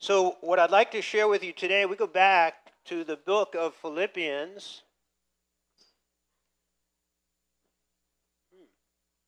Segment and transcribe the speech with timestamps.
[0.00, 3.56] So, what I'd like to share with you today, we go back to the book
[3.58, 4.82] of Philippians.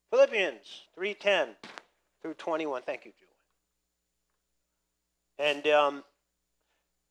[0.09, 1.55] Philippians 3:10
[2.21, 2.83] through 21.
[2.83, 5.49] Thank you, Julie.
[5.49, 6.03] And um,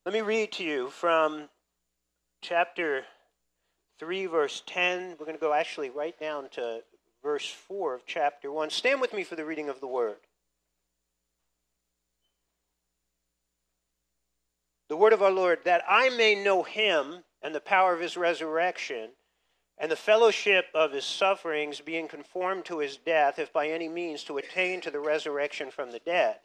[0.06, 1.50] let me read to you from
[2.40, 3.04] chapter
[3.98, 5.16] 3, verse 10.
[5.18, 6.82] We're going to go actually right down to
[7.22, 8.70] verse 4 of chapter 1.
[8.70, 10.16] Stand with me for the reading of the word.
[14.90, 18.16] The word of our Lord, that I may know him and the power of his
[18.16, 19.10] resurrection
[19.78, 24.24] and the fellowship of his sufferings, being conformed to his death, if by any means
[24.24, 26.40] to attain to the resurrection from the dead.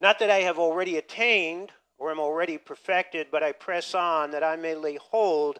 [0.00, 4.44] Not that I have already attained or am already perfected, but I press on that
[4.44, 5.58] I may lay hold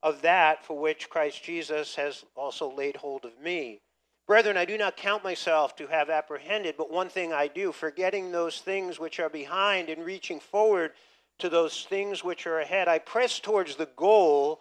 [0.00, 3.80] of that for which Christ Jesus has also laid hold of me.
[4.28, 8.30] Brethren, I do not count myself to have apprehended, but one thing I do, forgetting
[8.30, 10.92] those things which are behind and reaching forward
[11.38, 12.88] to those things which are ahead.
[12.88, 14.60] I press towards the goal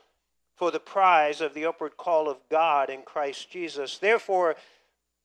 [0.55, 3.97] for the prize of the upward call of God in Christ Jesus.
[3.97, 4.55] Therefore,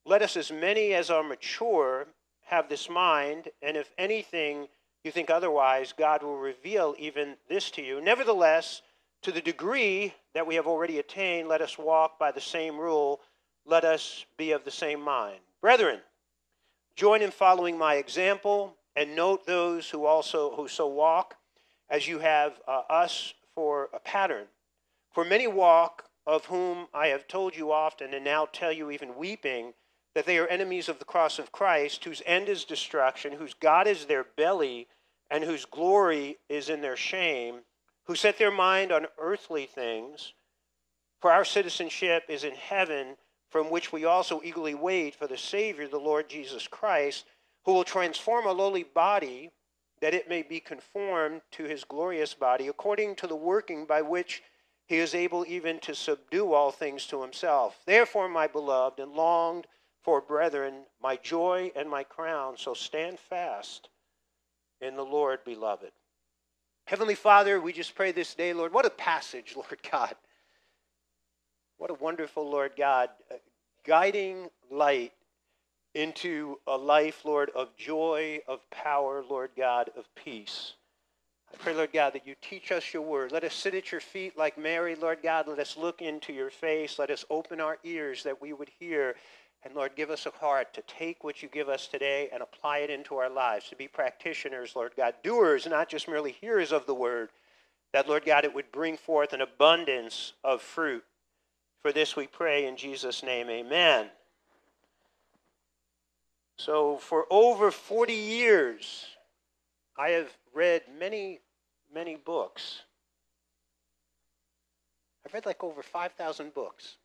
[0.05, 2.07] let us, as many as are mature,
[2.45, 4.67] have this mind, and if anything
[5.03, 7.99] you think otherwise, God will reveal even this to you.
[7.99, 8.81] Nevertheless,
[9.23, 13.19] to the degree that we have already attained, let us walk by the same rule,
[13.65, 15.39] let us be of the same mind.
[15.59, 15.99] Brethren,
[16.95, 21.37] join in following my example, and note those who also who so walk
[21.87, 24.45] as you have uh, us for a pattern.
[25.13, 29.15] For many walk, of whom I have told you often, and now tell you even
[29.15, 29.73] weeping,
[30.13, 33.87] that they are enemies of the cross of Christ, whose end is destruction, whose God
[33.87, 34.87] is their belly,
[35.31, 37.59] and whose glory is in their shame,
[38.05, 40.33] who set their mind on earthly things.
[41.21, 43.15] For our citizenship is in heaven,
[43.49, 47.25] from which we also eagerly wait for the Savior, the Lord Jesus Christ,
[47.67, 49.51] who will transform a lowly body
[49.99, 54.41] that it may be conformed to his glorious body, according to the working by which
[54.85, 57.77] he is able even to subdue all things to himself.
[57.85, 59.67] Therefore, my beloved and longed
[60.01, 63.89] for brethren, my joy and my crown, so stand fast
[64.79, 65.91] in the Lord, beloved.
[66.85, 68.71] Heavenly Father, we just pray this day, Lord.
[68.71, 70.15] What a passage, Lord God.
[71.79, 73.35] What a wonderful, Lord God, uh,
[73.85, 75.11] guiding light
[75.97, 80.73] into a life, Lord, of joy, of power, Lord God, of peace.
[81.51, 83.31] I pray, Lord God, that you teach us your word.
[83.31, 85.47] Let us sit at your feet like Mary, Lord God.
[85.47, 86.99] Let us look into your face.
[86.99, 89.15] Let us open our ears that we would hear.
[89.63, 92.79] And Lord, give us a heart to take what you give us today and apply
[92.79, 96.85] it into our lives, to be practitioners, Lord God, doers, not just merely hearers of
[96.85, 97.29] the word,
[97.91, 101.03] that, Lord God, it would bring forth an abundance of fruit.
[101.81, 104.11] For this we pray in Jesus' name, amen.
[106.57, 109.05] So, for over 40 years,
[109.97, 111.39] I have read many,
[111.93, 112.81] many books.
[115.25, 116.97] I've read like over 5,000 books.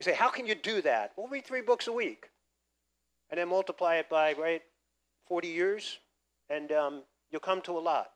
[0.00, 1.12] You say, how can you do that?
[1.16, 2.28] Well, read three books a week.
[3.30, 4.62] And then multiply it by, right,
[5.28, 5.98] 40 years,
[6.50, 8.10] and um, you'll come to a lot.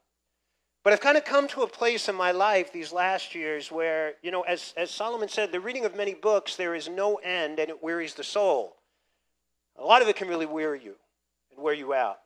[0.85, 4.15] But I've kind of come to a place in my life these last years where,
[4.23, 7.59] you know, as, as Solomon said, the reading of many books, there is no end
[7.59, 8.76] and it wearies the soul.
[9.79, 10.95] A lot of it can really wear you
[11.55, 12.19] and wear you out.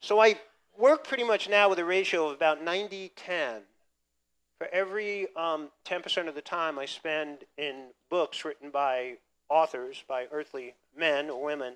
[0.00, 0.38] So I
[0.76, 3.62] work pretty much now with a ratio of about 90 10.
[4.58, 9.14] For every um, 10% of the time I spend in books written by
[9.48, 11.74] authors, by earthly men or women,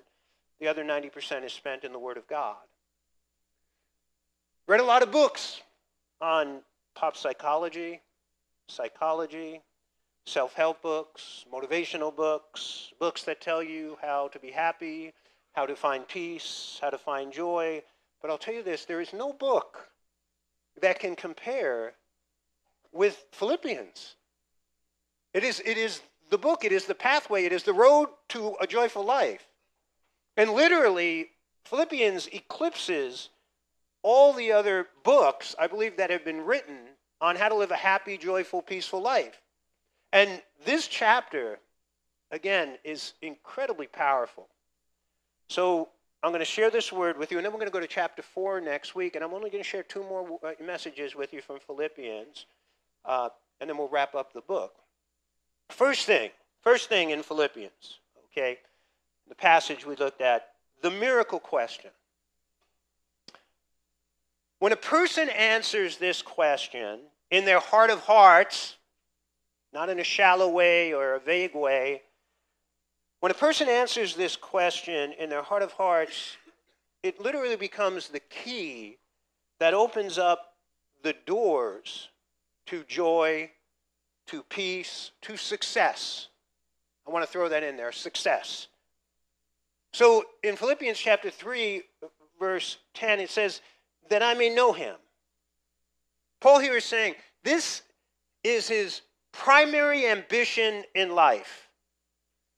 [0.59, 2.55] the other 90% is spent in the Word of God.
[4.67, 5.61] Read a lot of books
[6.21, 6.61] on
[6.95, 8.01] pop psychology,
[8.67, 9.61] psychology,
[10.27, 15.13] self help books, motivational books, books that tell you how to be happy,
[15.53, 17.81] how to find peace, how to find joy.
[18.21, 19.87] But I'll tell you this there is no book
[20.81, 21.93] that can compare
[22.91, 24.15] with Philippians.
[25.33, 28.55] It is, it is the book, it is the pathway, it is the road to
[28.59, 29.47] a joyful life.
[30.35, 31.29] And literally,
[31.63, 33.29] Philippians eclipses
[34.03, 36.77] all the other books, I believe, that have been written
[37.21, 39.41] on how to live a happy, joyful, peaceful life.
[40.13, 41.59] And this chapter,
[42.31, 44.47] again, is incredibly powerful.
[45.47, 45.89] So
[46.23, 47.87] I'm going to share this word with you, and then we're going to go to
[47.87, 51.33] chapter 4 next week, and I'm only going to share two more uh, messages with
[51.33, 52.45] you from Philippians,
[53.05, 54.75] uh, and then we'll wrap up the book.
[55.69, 56.31] First thing,
[56.61, 57.99] first thing in Philippians,
[58.31, 58.59] okay,
[59.27, 60.49] the passage we looked at,
[60.81, 61.91] the miracle question.
[64.59, 66.99] When a person answers this question
[67.29, 68.76] in their heart of hearts,
[69.73, 72.01] not in a shallow way or a vague way.
[73.19, 76.37] When a person answers this question in their heart of hearts,
[77.03, 78.97] it literally becomes the key
[79.59, 80.55] that opens up
[81.03, 82.09] the doors
[82.67, 83.49] to joy,
[84.27, 86.27] to peace, to success.
[87.07, 88.67] I want to throw that in there success.
[89.93, 91.81] So in Philippians chapter 3,
[92.39, 93.61] verse 10, it says,
[94.09, 94.95] That I may know him.
[96.39, 97.81] Paul here is saying, This
[98.43, 99.01] is his
[99.37, 101.69] primary ambition in life.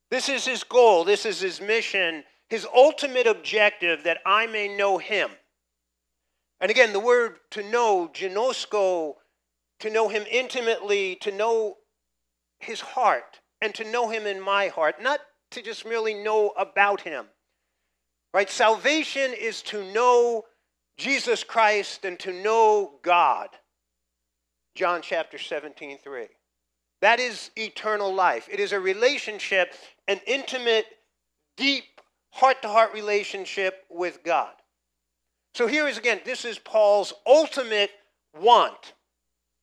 [0.10, 1.04] This is his goal.
[1.04, 5.30] This is his mission, his ultimate objective that I may know him.
[6.60, 9.14] And again, the word to know, ginosko,
[9.82, 11.78] to know him intimately, to know
[12.60, 15.20] his heart, and to know him in my heart, not
[15.52, 17.26] to just merely know about him.
[18.34, 18.50] Right?
[18.50, 20.44] Salvation is to know
[20.98, 23.50] Jesus Christ and to know God.
[24.76, 26.28] John chapter 17, 3.
[27.02, 28.48] That is eternal life.
[28.52, 29.74] It is a relationship,
[30.08, 30.86] an intimate,
[31.56, 31.86] deep,
[32.32, 34.52] heart to heart relationship with God.
[35.54, 37.92] So here is again, this is Paul's ultimate
[38.40, 38.94] want.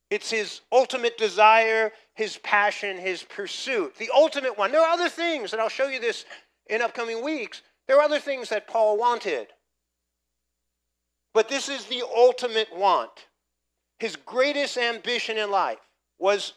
[0.09, 3.95] It's his ultimate desire, his passion, his pursuit.
[3.95, 4.71] The ultimate one.
[4.71, 6.25] There are other things, and I'll show you this
[6.69, 7.61] in upcoming weeks.
[7.87, 9.47] There are other things that Paul wanted.
[11.33, 13.27] But this is the ultimate want.
[13.99, 15.79] His greatest ambition in life
[16.19, 16.53] was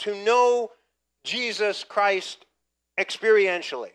[0.00, 0.70] to know
[1.24, 2.44] Jesus Christ
[2.98, 3.92] experientially.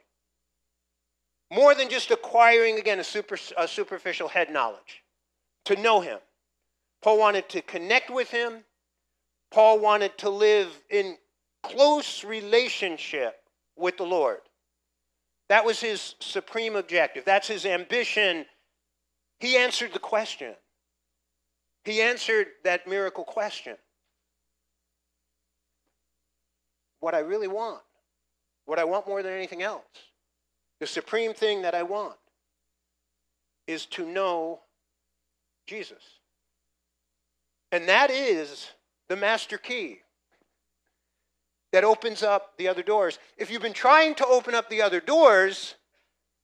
[1.51, 5.03] More than just acquiring, again, a, super, a superficial head knowledge.
[5.65, 6.19] To know him.
[7.01, 8.63] Paul wanted to connect with him.
[9.51, 11.17] Paul wanted to live in
[11.63, 13.35] close relationship
[13.75, 14.39] with the Lord.
[15.49, 17.25] That was his supreme objective.
[17.25, 18.45] That's his ambition.
[19.39, 20.55] He answered the question.
[21.83, 23.77] He answered that miracle question.
[27.05, 27.83] What I really want,
[28.65, 29.85] what I want more than anything else,
[30.79, 32.15] the supreme thing that I want
[33.67, 34.61] is to know
[35.67, 36.01] Jesus.
[37.71, 38.71] And that is
[39.07, 39.99] the master key
[41.71, 43.19] that opens up the other doors.
[43.37, 45.75] If you've been trying to open up the other doors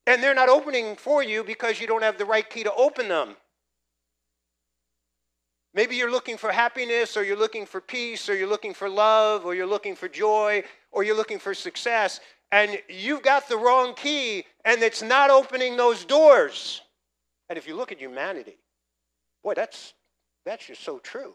[0.06, 3.08] and they're not opening for you because you don't have the right key to open
[3.08, 3.36] them,
[5.74, 9.46] maybe you're looking for happiness or you're looking for peace or you're looking for love
[9.46, 12.20] or you're looking for joy or you're looking for success
[12.52, 16.82] and you've got the wrong key and it's not opening those doors.
[17.50, 18.58] And if you look at humanity,
[19.44, 19.94] boy, that's,
[20.46, 21.34] that's just so true.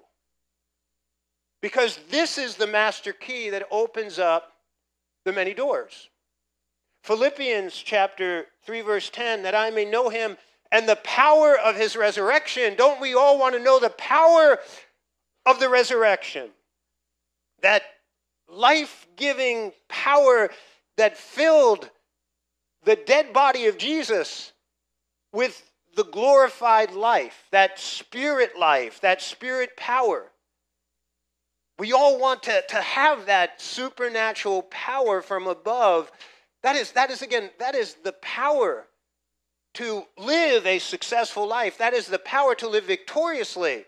[1.63, 4.53] Because this is the master key that opens up
[5.25, 6.11] the many doors.
[7.03, 10.37] Philippians chapter 3, verse 10 that I may know him
[10.73, 12.75] and the power of his resurrection.
[12.77, 14.59] Don't we all want to know the power
[15.45, 16.51] of the resurrection?
[17.63, 17.83] That
[18.49, 20.51] life giving power
[20.97, 21.91] that filled
[22.85, 24.53] the dead body of Jesus
[25.33, 25.63] with
[25.97, 30.31] the glorified life, that spirit life, that spirit power.
[31.79, 36.11] We all want to, to have that supernatural power from above.
[36.63, 38.87] That is, that is, again, that is the power
[39.77, 41.79] to live a successful life.
[41.79, 43.85] That is the power to live victoriously,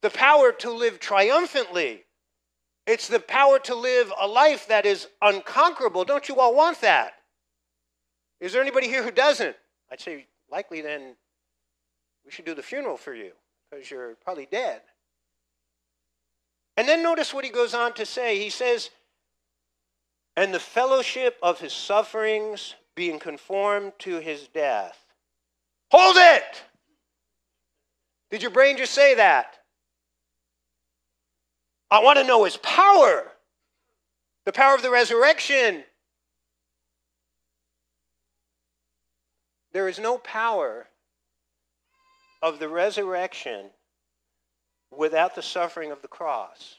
[0.00, 2.04] the power to live triumphantly.
[2.86, 6.04] It's the power to live a life that is unconquerable.
[6.04, 7.12] Don't you all want that?
[8.40, 9.54] Is there anybody here who doesn't?
[9.90, 11.14] I'd say, likely then
[12.24, 13.32] we should do the funeral for you
[13.70, 14.80] because you're probably dead.
[16.76, 18.38] And then notice what he goes on to say.
[18.38, 18.90] He says,
[20.36, 25.01] and the fellowship of his sufferings being conformed to his death.
[25.92, 26.62] Hold it!
[28.30, 29.58] Did your brain just say that?
[31.90, 33.30] I want to know his power,
[34.46, 35.84] the power of the resurrection.
[39.74, 40.86] There is no power
[42.40, 43.66] of the resurrection
[44.90, 46.76] without the suffering of the cross.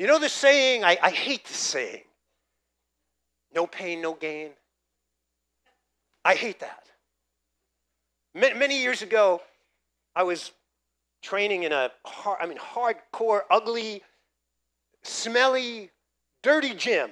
[0.00, 2.02] You know the saying, I, I hate the saying
[3.54, 4.50] no pain, no gain.
[6.24, 6.89] I hate that.
[8.34, 9.40] Many years ago,
[10.14, 10.52] I was
[11.22, 14.02] training in a hard, I mean hardcore, ugly,
[15.02, 15.90] smelly,
[16.42, 17.10] dirty gym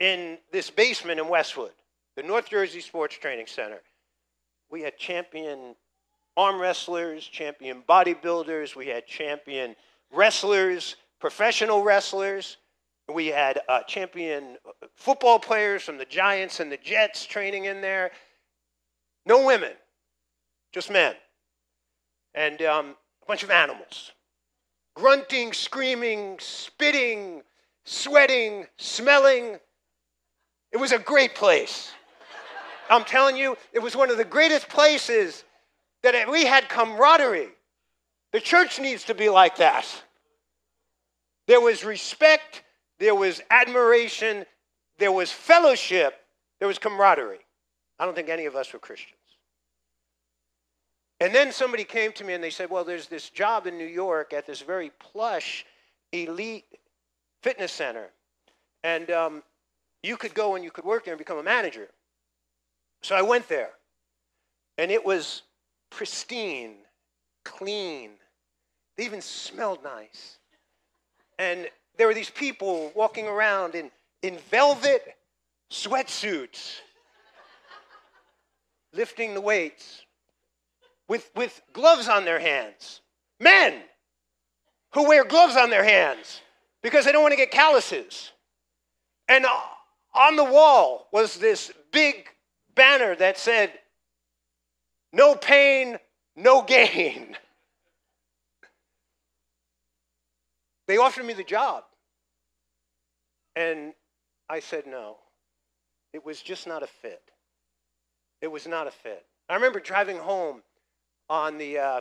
[0.00, 1.72] in this basement in Westwood,
[2.16, 3.80] the North Jersey Sports Training Center.
[4.70, 5.76] We had champion
[6.36, 9.74] arm wrestlers, champion bodybuilders, we had champion
[10.12, 12.56] wrestlers, professional wrestlers.
[13.12, 14.58] We had uh, champion
[14.94, 18.10] football players from the Giants and the Jets training in there.
[19.24, 19.72] No women,
[20.72, 21.14] just men.
[22.34, 24.12] And um, a bunch of animals
[24.94, 27.42] grunting, screaming, spitting,
[27.84, 29.56] sweating, smelling.
[30.72, 31.92] It was a great place.
[32.90, 35.44] I'm telling you, it was one of the greatest places
[36.02, 37.50] that we had camaraderie.
[38.32, 39.86] The church needs to be like that.
[41.46, 42.62] There was respect,
[42.98, 44.44] there was admiration,
[44.98, 46.14] there was fellowship,
[46.58, 47.38] there was camaraderie.
[47.98, 49.14] I don't think any of us were Christians.
[51.20, 53.86] And then somebody came to me and they said, Well, there's this job in New
[53.86, 55.66] York at this very plush,
[56.12, 56.66] elite
[57.42, 58.10] fitness center.
[58.84, 59.42] And um,
[60.02, 61.88] you could go and you could work there and become a manager.
[63.02, 63.70] So I went there.
[64.76, 65.42] And it was
[65.90, 66.76] pristine,
[67.44, 68.10] clean.
[68.96, 70.38] They even smelled nice.
[71.38, 73.90] And there were these people walking around in,
[74.22, 75.16] in velvet
[75.70, 76.76] sweatsuits,
[78.92, 80.02] lifting the weights
[81.08, 83.00] with, with gloves on their hands.
[83.40, 83.82] Men
[84.94, 86.40] who wear gloves on their hands
[86.82, 88.32] because they don't want to get calluses.
[89.28, 89.44] And
[90.14, 92.28] on the wall was this big
[92.74, 93.72] banner that said,
[95.12, 95.98] No pain,
[96.36, 97.36] no gain.
[100.86, 101.84] They offered me the job.
[103.54, 103.92] And
[104.48, 105.16] I said no.
[106.14, 107.20] It was just not a fit.
[108.40, 109.26] It was not a fit.
[109.48, 110.62] I remember driving home
[111.28, 112.00] on the, uh,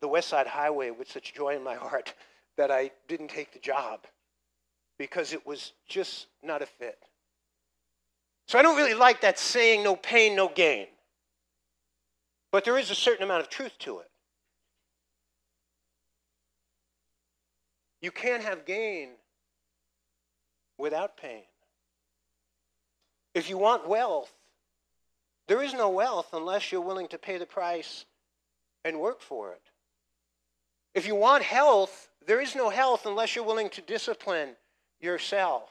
[0.00, 2.14] the West Side Highway with such joy in my heart
[2.56, 4.00] that I didn't take the job
[4.98, 6.98] because it was just not a fit.
[8.46, 10.86] So I don't really like that saying, no pain, no gain.
[12.50, 14.10] But there is a certain amount of truth to it.
[18.00, 19.10] You can't have gain
[20.78, 21.42] without pain.
[23.34, 24.32] If you want wealth,
[25.46, 28.04] there is no wealth unless you're willing to pay the price
[28.88, 29.62] and work for it.
[30.94, 34.56] If you want health, there is no health unless you're willing to discipline
[35.00, 35.70] yourself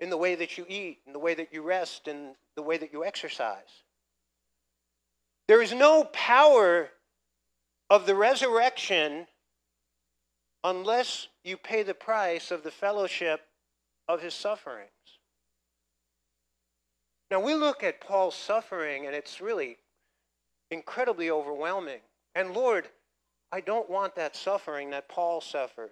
[0.00, 2.76] in the way that you eat, in the way that you rest, in the way
[2.76, 3.82] that you exercise.
[5.48, 6.90] There is no power
[7.88, 9.26] of the resurrection
[10.64, 13.40] unless you pay the price of the fellowship
[14.08, 14.90] of his sufferings.
[17.30, 19.78] Now, we look at Paul's suffering, and it's really
[20.70, 22.00] incredibly overwhelming.
[22.36, 22.86] And Lord,
[23.50, 25.90] I don't want that suffering that Paul suffered.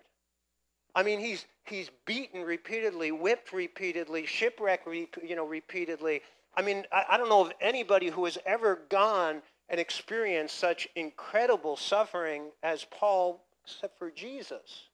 [0.94, 4.86] I mean, he's, he's beaten repeatedly, whipped repeatedly, shipwrecked
[5.26, 6.20] you know, repeatedly.
[6.54, 10.86] I mean, I, I don't know of anybody who has ever gone and experienced such
[10.94, 14.88] incredible suffering as Paul, except for Jesus.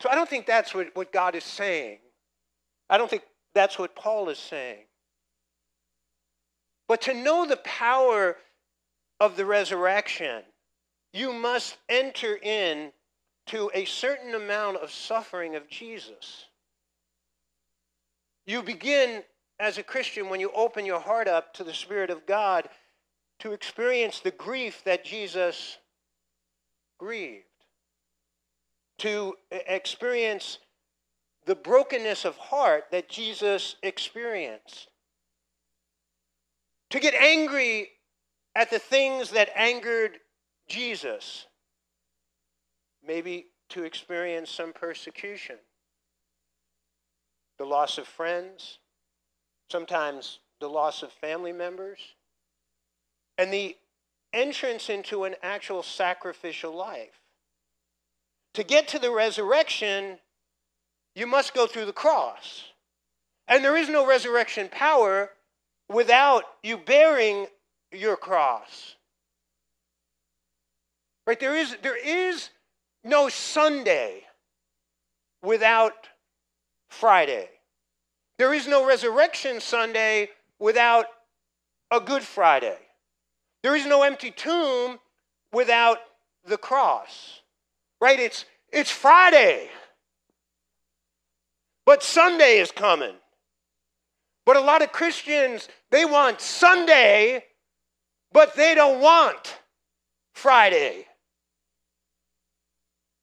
[0.00, 1.98] So I don't think that's what, what God is saying.
[2.88, 3.22] I don't think
[3.54, 4.84] that's what Paul is saying.
[6.88, 8.38] But to know the power
[9.22, 10.42] of the resurrection,
[11.12, 12.90] you must enter in
[13.46, 16.46] to a certain amount of suffering of Jesus.
[18.46, 19.22] You begin
[19.60, 22.68] as a Christian when you open your heart up to the Spirit of God
[23.38, 25.78] to experience the grief that Jesus
[26.98, 27.44] grieved,
[28.98, 30.58] to experience
[31.46, 34.88] the brokenness of heart that Jesus experienced,
[36.90, 37.88] to get angry
[38.54, 40.18] at the things that angered
[40.68, 41.46] Jesus,
[43.06, 45.56] maybe to experience some persecution,
[47.58, 48.78] the loss of friends,
[49.70, 51.98] sometimes the loss of family members,
[53.38, 53.76] and the
[54.32, 57.20] entrance into an actual sacrificial life.
[58.54, 60.18] To get to the resurrection,
[61.14, 62.64] you must go through the cross.
[63.48, 65.30] And there is no resurrection power
[65.88, 67.46] without you bearing
[67.92, 68.96] your cross.
[71.26, 71.38] Right?
[71.38, 72.50] There is, there is
[73.04, 74.24] no Sunday
[75.42, 76.08] without
[76.88, 77.48] Friday.
[78.38, 81.06] There is no Resurrection Sunday without
[81.90, 82.78] a Good Friday.
[83.62, 84.98] There is no empty tomb
[85.52, 85.98] without
[86.44, 87.40] the cross.
[88.00, 88.18] Right?
[88.18, 89.68] It's, it's Friday.
[91.86, 93.14] But Sunday is coming.
[94.44, 97.44] But a lot of Christians, they want Sunday,
[98.32, 99.58] but they don't want
[100.32, 101.06] Friday.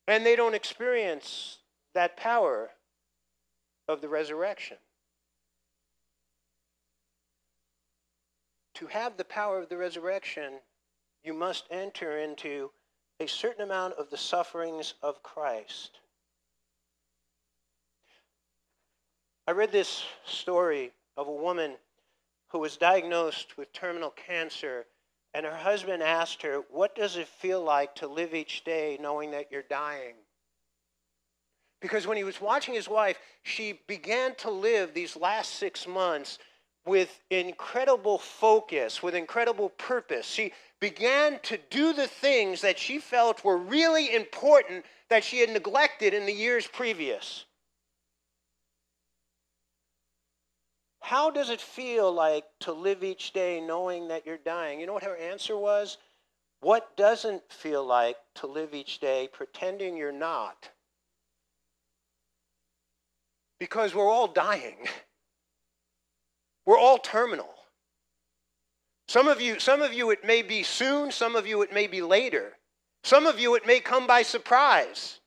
[0.08, 1.58] And they don't experience
[1.94, 2.72] that power
[3.88, 4.78] of the resurrection.
[8.76, 10.54] To have the power of the resurrection,
[11.24, 12.72] you must enter into
[13.20, 16.00] a certain amount of the sufferings of Christ.
[19.48, 21.76] I read this story of a woman
[22.50, 24.86] who was diagnosed with terminal cancer,
[25.34, 29.32] and her husband asked her, What does it feel like to live each day knowing
[29.32, 30.16] that you're dying?
[31.82, 36.38] Because when he was watching his wife, she began to live these last six months
[36.86, 40.26] with incredible focus, with incredible purpose.
[40.26, 45.50] She began to do the things that she felt were really important that she had
[45.50, 47.46] neglected in the years previous.
[51.10, 54.80] How does it feel like to live each day knowing that you're dying?
[54.80, 55.98] You know what her answer was?
[56.60, 60.70] What doesn't feel like to live each day pretending you're not?
[63.60, 64.78] Because we're all dying.
[66.68, 67.56] We're all terminal.
[69.08, 71.88] Some of you, some of you it may be soon, some of you it may
[71.88, 72.56] be later.
[73.04, 75.22] Some of you it may come by surprise.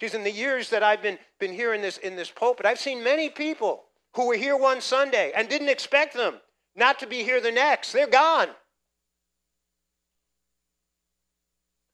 [0.00, 2.80] Because in the years that I've been, been here in this, in this pulpit, I've
[2.80, 3.84] seen many people
[4.14, 6.40] who were here one Sunday and didn't expect them
[6.74, 7.92] not to be here the next.
[7.92, 8.48] They're gone.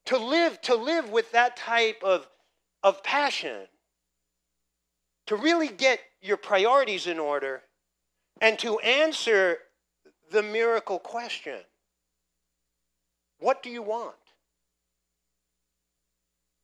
[0.06, 2.28] To live, to live with that type of,
[2.82, 3.66] of passion,
[5.26, 7.62] to really get your priorities in order,
[8.40, 9.58] and to answer
[10.30, 11.60] the miracle question
[13.38, 14.14] What do you want?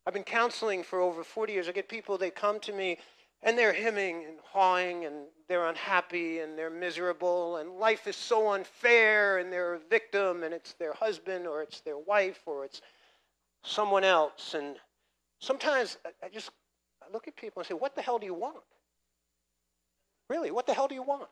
[0.07, 1.69] I've been counseling for over 40 years.
[1.69, 2.99] I get people, they come to me
[3.43, 5.15] and they're hemming and hawing and
[5.49, 10.53] they're unhappy and they're miserable and life is so unfair and they're a victim and
[10.53, 12.83] it's their husband or it's their wife or it's
[13.63, 14.55] someone else.
[14.55, 14.77] And
[15.41, 16.51] sometimes I just
[17.03, 18.63] I look at people and say, What the hell do you want?
[20.29, 21.29] Really, what the hell do you want?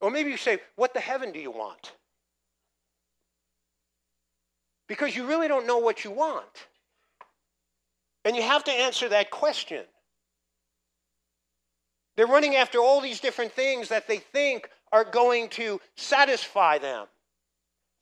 [0.00, 1.92] Or maybe you say, What the heaven do you want?
[4.86, 6.68] Because you really don't know what you want.
[8.24, 9.84] And you have to answer that question.
[12.16, 17.06] They're running after all these different things that they think are going to satisfy them,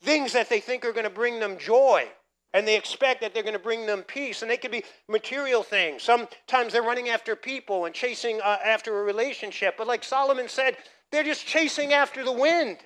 [0.03, 2.09] things that they think are going to bring them joy.
[2.55, 4.43] And they expect that they're going to bring them peace.
[4.43, 6.03] And they could be material things.
[6.03, 9.77] Sometimes they're running after people and chasing uh, after a relationship.
[9.79, 10.77] But like Solomon said,
[11.11, 12.77] they're just chasing after the wind.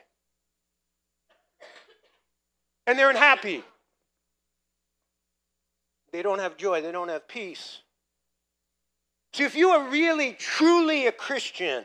[2.86, 3.64] And they're unhappy.
[6.12, 7.80] They don't have joy, they don't have peace.
[9.36, 11.84] See, if you are really, truly a Christian,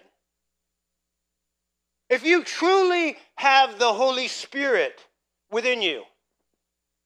[2.09, 5.05] if you truly have the Holy Spirit
[5.51, 6.03] within you,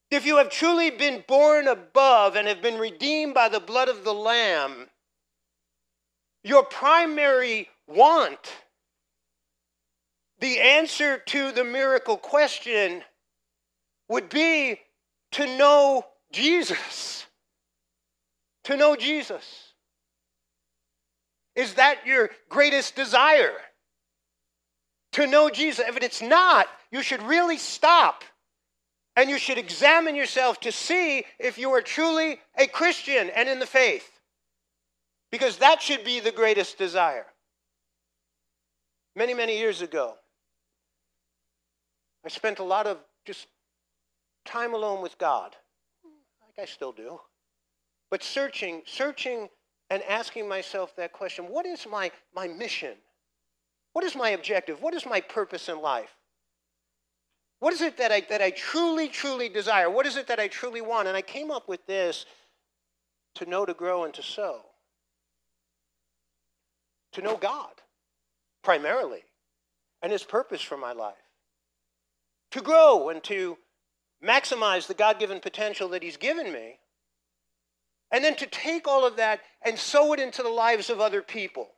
[0.08, 4.04] if you have truly been born above and have been redeemed by the blood of
[4.04, 4.86] the Lamb,
[6.44, 8.52] your primary want,
[10.38, 13.02] the answer to the miracle question,
[14.08, 14.78] would be
[15.32, 17.26] to know Jesus.
[18.62, 19.65] To know Jesus.
[21.56, 23.54] Is that your greatest desire?
[25.12, 25.88] To know Jesus?
[25.88, 28.22] If it's not, you should really stop
[29.16, 33.58] and you should examine yourself to see if you are truly a Christian and in
[33.58, 34.08] the faith.
[35.32, 37.26] Because that should be the greatest desire.
[39.16, 40.14] Many, many years ago,
[42.24, 43.46] I spent a lot of just
[44.44, 45.56] time alone with God.
[46.42, 47.18] Like I still do.
[48.10, 49.48] But searching, searching
[49.90, 52.94] and asking myself that question what is my, my mission?
[53.92, 54.82] What is my objective?
[54.82, 56.14] What is my purpose in life?
[57.60, 59.88] What is it that I, that I truly, truly desire?
[59.88, 61.08] What is it that I truly want?
[61.08, 62.26] And I came up with this
[63.36, 64.60] to know, to grow, and to sow.
[67.12, 67.72] To know God,
[68.62, 69.24] primarily,
[70.02, 71.14] and His purpose for my life.
[72.50, 73.56] To grow and to
[74.22, 76.78] maximize the God given potential that He's given me.
[78.12, 81.22] And then to take all of that and sow it into the lives of other
[81.22, 81.68] people.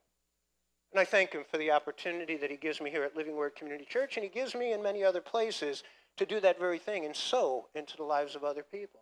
[0.92, 3.56] And I thank him for the opportunity that he gives me here at Living Word
[3.56, 5.82] Community Church, and he gives me in many other places
[6.16, 9.00] to do that very thing and sow into the lives of other people.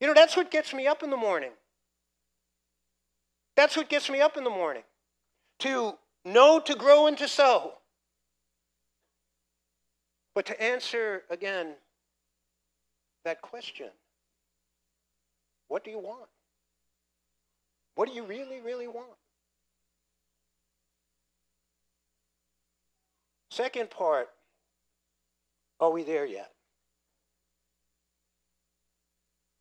[0.00, 1.50] You know, that's what gets me up in the morning.
[3.56, 4.84] That's what gets me up in the morning.
[5.60, 7.72] To know, to grow, and to sow.
[10.34, 11.74] But to answer again
[13.24, 13.88] that question
[15.68, 16.28] what do you want?
[17.94, 19.08] What do you really, really want?
[23.50, 24.28] Second part,
[25.80, 26.52] are we there yet?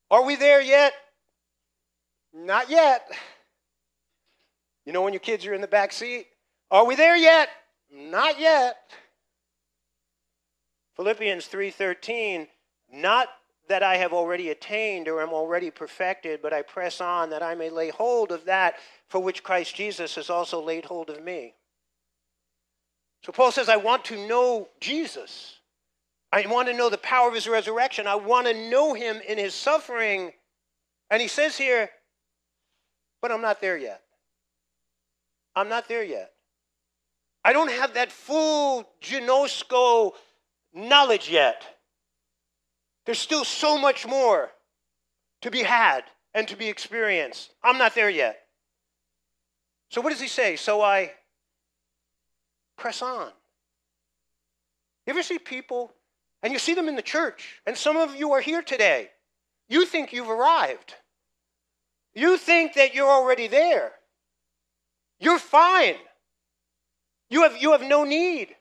[0.09, 0.93] Are we there yet?
[2.33, 3.09] Not yet.
[4.85, 6.27] You know when your kids are in the back seat?
[6.71, 7.49] Are we there yet?
[7.91, 8.77] Not yet.
[10.95, 12.47] Philippians 3:13,
[12.91, 13.27] not
[13.67, 17.55] that I have already attained or am already perfected, but I press on that I
[17.55, 18.75] may lay hold of that
[19.07, 21.53] for which Christ Jesus has also laid hold of me.
[23.23, 25.59] So Paul says, I want to know Jesus.
[26.31, 28.07] I want to know the power of his resurrection.
[28.07, 30.31] I want to know him in his suffering.
[31.09, 31.89] And he says here,
[33.21, 34.01] but I'm not there yet.
[35.55, 36.31] I'm not there yet.
[37.43, 40.11] I don't have that full ginosko
[40.73, 41.76] knowledge yet.
[43.07, 44.51] There's still so much more
[45.41, 47.53] to be had and to be experienced.
[47.63, 48.37] I'm not there yet.
[49.89, 50.57] So, what does he say?
[50.57, 51.13] So I
[52.77, 53.31] press on.
[55.05, 55.93] You ever see people,
[56.43, 59.09] and you see them in the church, and some of you are here today.
[59.69, 60.93] You think you've arrived.
[62.13, 63.93] You think that you're already there.
[65.17, 65.95] You're fine.
[67.29, 68.53] You have, you have no need.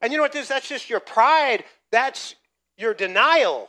[0.00, 1.64] And you know what this that's just your pride.
[1.92, 2.36] That's
[2.80, 3.68] your denial.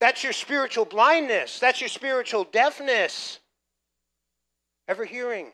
[0.00, 1.58] That's your spiritual blindness.
[1.58, 3.40] That's your spiritual deafness.
[4.86, 5.48] Ever hearing,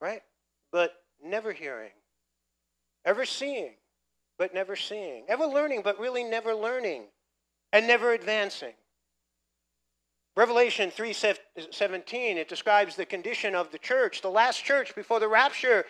[0.00, 0.22] right?
[0.72, 0.92] But
[1.24, 1.92] never hearing.
[3.04, 3.70] Ever seeing,
[4.38, 5.24] but never seeing.
[5.28, 7.04] Ever learning, but really never learning.
[7.72, 8.74] And never advancing.
[10.36, 15.86] Revelation 3:17 it describes the condition of the church, the last church before the rapture.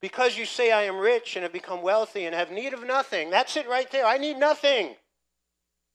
[0.00, 3.30] Because you say I am rich and have become wealthy and have need of nothing.
[3.30, 4.06] That's it right there.
[4.06, 4.94] I need nothing.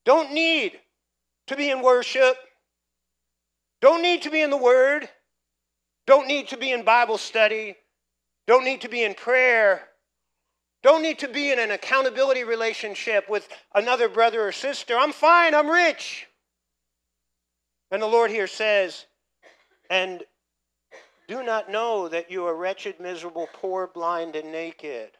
[0.04, 0.72] Don't need
[1.46, 2.36] to be in worship.
[3.80, 5.08] Don't need to be in the word.
[6.06, 7.76] Don't need to be in Bible study.
[8.46, 9.88] Don't need to be in prayer.
[10.82, 14.96] Don't need to be in an accountability relationship with another brother or sister.
[14.96, 15.54] I'm fine.
[15.54, 16.26] I'm rich.
[17.92, 19.06] And the Lord here says,
[19.88, 20.24] and
[21.28, 25.10] do not know that you are wretched, miserable, poor, blind, and naked.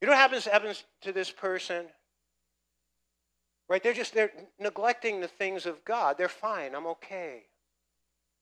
[0.00, 1.86] You know what happens, happens to this person?
[3.68, 3.82] Right?
[3.82, 6.16] They're just they're neglecting the things of God.
[6.18, 6.74] They're fine.
[6.74, 7.42] I'm okay.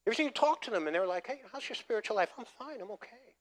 [0.05, 2.29] You ever see you talk to them and they're like, hey, how's your spiritual life?
[2.37, 3.35] I'm fine, I'm okay.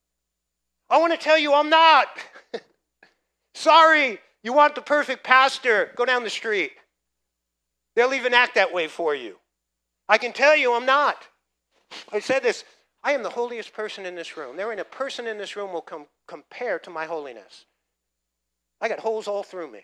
[0.90, 2.08] I want to tell you I'm not.
[3.54, 5.92] Sorry, you want the perfect pastor.
[5.96, 6.72] Go down the street.
[7.94, 9.36] They'll even act that way for you.
[10.08, 11.26] I can tell you I'm not.
[12.12, 12.64] I said this
[13.02, 14.56] I am the holiest person in this room.
[14.56, 17.66] There ain't a person in this room will come compare to my holiness.
[18.80, 19.80] I got holes all through me.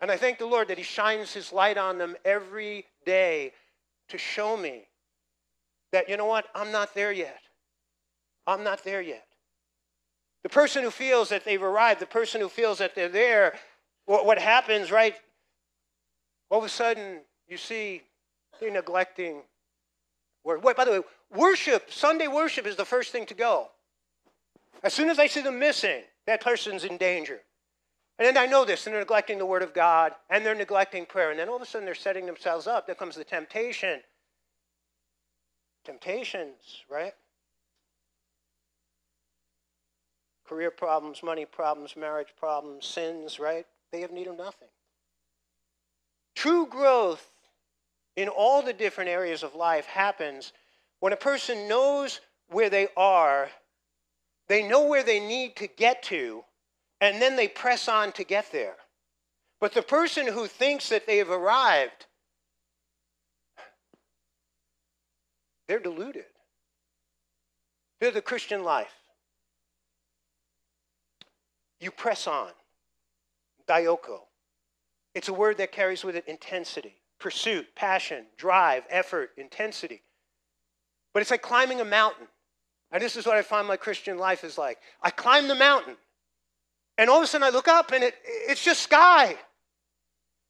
[0.00, 3.52] And I thank the Lord that He shines His light on them every day
[4.08, 4.84] to show me
[5.92, 7.40] that, you know what, I'm not there yet.
[8.46, 9.26] I'm not there yet.
[10.42, 13.54] The person who feels that they've arrived, the person who feels that they're there,
[14.06, 15.14] what, what happens, right?
[16.50, 18.02] all of a sudden you see
[18.60, 19.42] they're neglecting
[20.44, 20.62] word.
[20.62, 21.00] By the way,
[21.34, 23.68] worship, Sunday worship is the first thing to go.
[24.82, 27.40] As soon as I see them missing, that person's in danger.
[28.18, 31.06] And then I know this, and they're neglecting the Word of God, and they're neglecting
[31.06, 31.30] prayer.
[31.30, 32.86] And then all of a sudden they're setting themselves up.
[32.86, 34.00] There comes the temptation.
[35.84, 37.14] Temptations, right?
[40.48, 43.66] Career problems, money problems, marriage problems, sins, right?
[43.92, 44.68] They have need of nothing.
[46.34, 47.30] True growth
[48.18, 50.52] in all the different areas of life happens
[50.98, 53.48] when a person knows where they are,
[54.48, 56.42] they know where they need to get to,
[57.00, 58.74] and then they press on to get there.
[59.60, 62.06] But the person who thinks that they have arrived,
[65.68, 66.24] they're deluded.
[68.00, 68.94] They're the Christian life.
[71.78, 72.50] You press on.
[73.68, 74.22] Dioko.
[75.14, 80.02] It's a word that carries with it intensity, pursuit, passion, drive, effort, intensity.
[81.12, 82.26] But it's like climbing a mountain.
[82.90, 84.78] And this is what I find my Christian life is like.
[85.02, 85.96] I climb the mountain,
[86.96, 89.36] and all of a sudden I look up and it, it's just sky.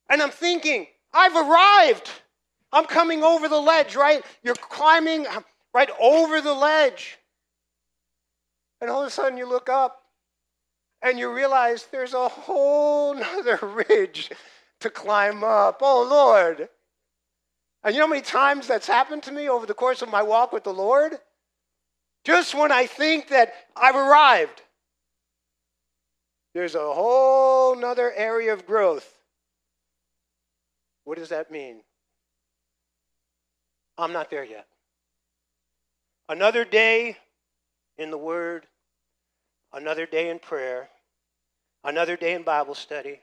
[0.09, 2.11] And I'm thinking, I've arrived.
[2.73, 4.25] I'm coming over the ledge, right?
[4.43, 7.19] You're climbing um, right over the ledge.
[8.81, 10.03] And all of a sudden you look up
[11.03, 14.31] and you realize there's a whole nother ridge
[14.81, 15.79] to climb up.
[15.81, 16.69] Oh, Lord.
[17.85, 20.23] And you know how many times that's happened to me over the course of my
[20.23, 21.19] walk with the Lord?
[22.25, 24.63] Just when I think that I've arrived,
[26.55, 29.19] there's a whole nother area of growth.
[31.05, 31.83] What does that mean?
[33.97, 34.67] I'm not there yet.
[36.29, 37.17] Another day
[37.97, 38.67] in the Word,
[39.73, 40.89] another day in prayer,
[41.85, 43.21] another day in Bible study,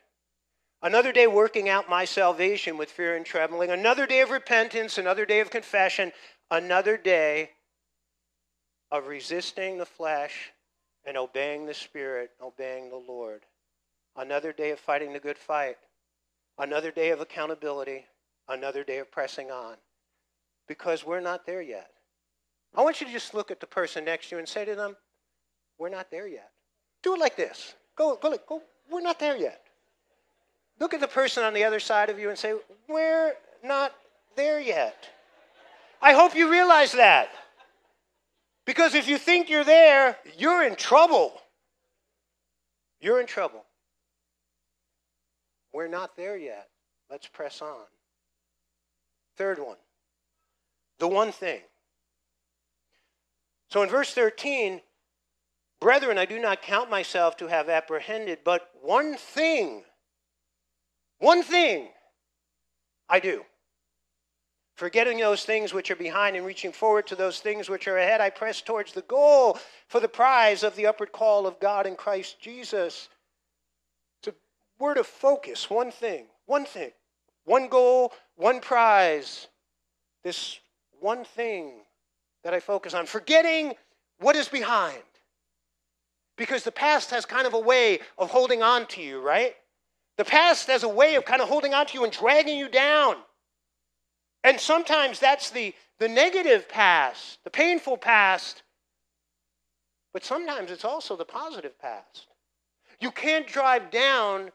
[0.86, 3.72] Another day working out my salvation with fear and trembling.
[3.72, 5.00] Another day of repentance.
[5.00, 6.12] Another day of confession.
[6.52, 7.50] Another day
[8.92, 10.52] of resisting the flesh
[11.04, 13.42] and obeying the Spirit, obeying the Lord.
[14.16, 15.78] Another day of fighting the good fight.
[16.60, 18.06] Another day of accountability.
[18.48, 19.78] Another day of pressing on.
[20.68, 21.90] Because we're not there yet.
[22.76, 24.76] I want you to just look at the person next to you and say to
[24.76, 24.96] them,
[25.80, 26.52] We're not there yet.
[27.02, 27.74] Do it like this.
[27.96, 28.62] Go, go, go.
[28.92, 29.65] We're not there yet.
[30.80, 32.54] Look at the person on the other side of you and say,
[32.88, 33.34] We're
[33.64, 33.94] not
[34.36, 35.10] there yet.
[36.02, 37.30] I hope you realize that.
[38.66, 41.40] Because if you think you're there, you're in trouble.
[43.00, 43.64] You're in trouble.
[45.72, 46.70] We're not there yet.
[47.10, 47.84] Let's press on.
[49.38, 49.78] Third one
[51.00, 51.62] the one thing.
[53.70, 54.82] So in verse 13,
[55.80, 59.84] brethren, I do not count myself to have apprehended, but one thing,
[61.20, 61.88] one thing
[63.10, 63.44] I do.
[64.76, 68.20] Forgetting those things which are behind and reaching forward to those things which are ahead,
[68.20, 71.96] I press towards the goal for the prize of the upward call of God in
[71.96, 73.08] Christ Jesus.
[74.20, 76.92] It's a word of focus, one thing, one thing,
[77.46, 79.48] one goal, one prize.
[80.24, 80.60] This
[81.00, 81.72] one thing
[82.44, 83.74] that I focus on, forgetting
[84.20, 85.02] what is behind.
[86.36, 89.56] Because the past has kind of a way of holding on to you, right?
[90.18, 92.70] The past has a way of kind of holding on to you and dragging you
[92.70, 93.18] down.
[94.44, 98.64] And sometimes that's the, the negative past, the painful past.
[100.14, 102.28] But sometimes it's also the positive past.
[103.02, 104.52] You can't drive down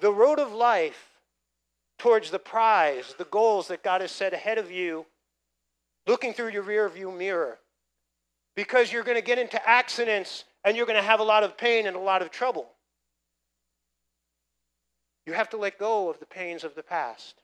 [0.00, 1.10] the road of life
[1.98, 5.06] towards the prize, the goals that God has set ahead of you,
[6.06, 7.58] looking through your rear view mirror.
[8.56, 11.56] Because you're going to get into accidents and you're going to have a lot of
[11.56, 12.73] pain and a lot of trouble.
[15.26, 17.42] You have to let go of the pains of the past.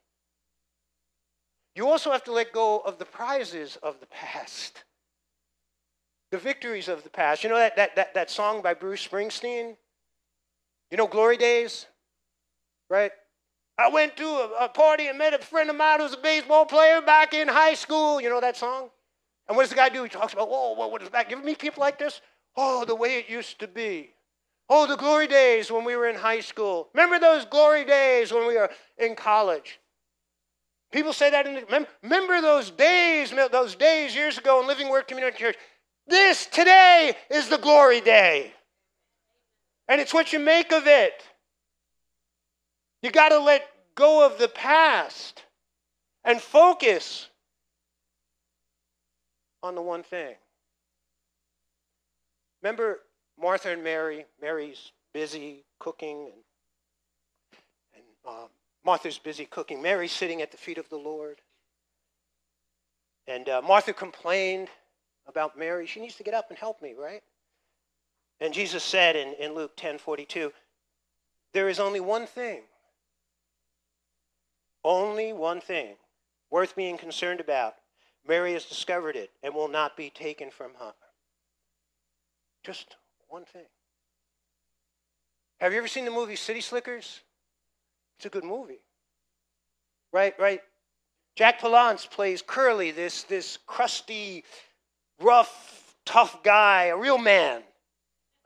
[1.74, 4.84] You also have to let go of the prizes of the past,
[6.30, 7.42] the victories of the past.
[7.42, 9.76] You know that, that, that, that song by Bruce Springsteen?
[10.90, 11.86] You know, Glory Days?
[12.88, 13.12] Right?
[13.78, 16.18] I went to a, a party and met a friend of mine who was a
[16.18, 18.20] baseball player back in high school.
[18.20, 18.90] You know that song?
[19.48, 20.02] And what does the guy do?
[20.02, 21.30] He talks about, whoa, what is that?
[21.30, 22.20] You ever meet people like this?
[22.56, 24.10] Oh, the way it used to be.
[24.72, 26.88] Oh, the glory days when we were in high school.
[26.94, 29.80] Remember those glory days when we were in college?
[30.92, 35.08] People say that in the, remember those days, those days years ago in Living Word
[35.08, 35.56] Community Church.
[36.06, 38.52] This today is the glory day.
[39.88, 41.20] And it's what you make of it.
[43.02, 45.42] You got to let go of the past
[46.24, 47.28] and focus
[49.64, 50.36] on the one thing.
[52.62, 53.00] Remember
[53.40, 54.26] Martha and Mary?
[54.40, 56.42] Mary's busy cooking and,
[57.94, 58.48] and um,
[58.84, 59.82] Martha's busy cooking.
[59.82, 61.40] Mary's sitting at the feet of the Lord.
[63.26, 64.68] And uh, Martha complained
[65.26, 65.86] about Mary.
[65.86, 67.22] She needs to get up and help me, right?
[68.40, 70.52] And Jesus said in, in Luke 10 42,
[71.52, 72.62] there is only one thing,
[74.84, 75.96] only one thing
[76.50, 77.74] worth being concerned about.
[78.26, 80.92] Mary has discovered it and will not be taken from her.
[82.62, 82.96] Just
[83.30, 83.62] one thing.
[85.60, 87.20] Have you ever seen the movie City Slickers?
[88.18, 88.80] It's a good movie.
[90.12, 90.60] Right, right.
[91.36, 94.42] Jack Palance plays Curly, this, this crusty,
[95.22, 97.62] rough, tough guy, a real man,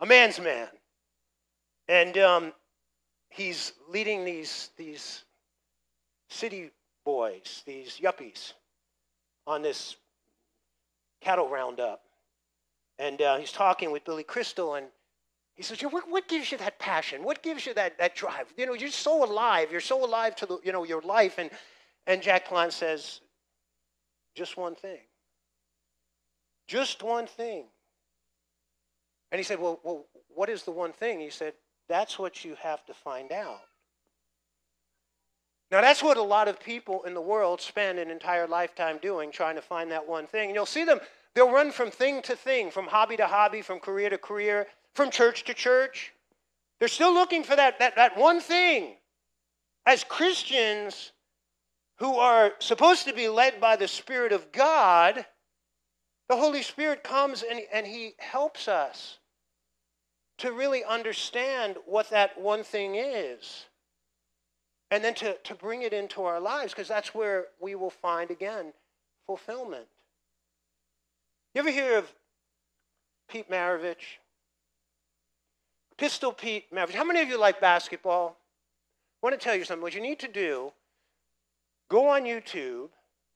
[0.00, 0.68] a man's man.
[1.88, 2.52] And um,
[3.30, 5.24] he's leading these, these
[6.28, 6.70] city
[7.06, 8.52] boys, these yuppies,
[9.46, 9.96] on this
[11.22, 12.03] cattle roundup.
[12.98, 14.86] And uh, he's talking with Billy Crystal, and
[15.54, 17.22] he says, what, what gives you that passion?
[17.22, 18.52] What gives you that, that drive?
[18.56, 19.70] You know, you're so alive.
[19.70, 21.38] You're so alive to the, you know, your life.
[21.38, 21.50] And,
[22.06, 23.20] and Jack Palance says,
[24.34, 24.98] just one thing.
[26.66, 27.66] Just one thing.
[29.30, 31.20] And he said, well, well, what is the one thing?
[31.20, 31.54] He said,
[31.88, 33.60] that's what you have to find out.
[35.70, 39.32] Now, that's what a lot of people in the world spend an entire lifetime doing,
[39.32, 40.46] trying to find that one thing.
[40.46, 41.00] And you'll see them,
[41.34, 45.10] they'll run from thing to thing, from hobby to hobby, from career to career from
[45.10, 46.12] church to church.
[46.78, 48.94] They're still looking for that, that, that one thing.
[49.86, 51.12] As Christians
[51.98, 55.26] who are supposed to be led by the Spirit of God,
[56.28, 59.18] the Holy Spirit comes and, and He helps us
[60.38, 63.66] to really understand what that one thing is.
[64.90, 68.30] And then to, to bring it into our lives, because that's where we will find,
[68.30, 68.72] again,
[69.26, 69.86] fulfillment.
[71.54, 72.12] You ever hear of
[73.28, 74.18] Pete Maravich?
[75.96, 76.94] Pistol Pete Maravich.
[76.94, 78.36] How many of you like basketball?
[79.22, 79.82] I want to tell you something.
[79.82, 80.72] What you need to do,
[81.88, 82.88] go on YouTube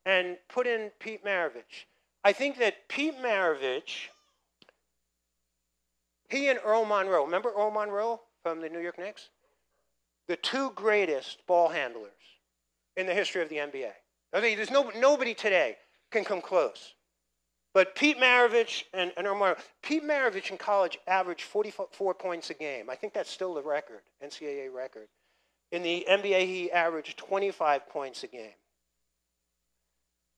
[0.05, 1.85] and put in Pete Maravich.
[2.25, 4.09] I think that Pete Maravich,
[6.27, 9.29] he and Earl Monroe, remember Earl Monroe from the New York Knicks?
[10.27, 12.11] The two greatest ball handlers
[12.97, 13.91] in the history of the NBA.
[14.33, 15.77] I mean, there's no, nobody today
[16.11, 16.95] can come close.
[17.73, 22.89] But Pete Maravich and, and Omar, Pete Maravich in college averaged 44 points a game.
[22.89, 25.07] I think that's still the record, NCAA record.
[25.71, 28.53] In the NBA, he averaged 25 points a game.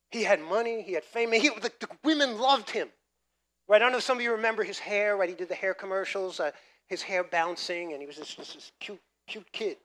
[0.10, 1.32] He had money, he had fame.
[1.32, 2.90] He, the, the women loved him.
[3.70, 3.78] Right?
[3.78, 5.30] I don't know if some of you remember his hair, right?
[5.30, 6.52] He did the hair commercials, uh,
[6.88, 9.78] his hair bouncing, and he was just, just this cute, cute kid.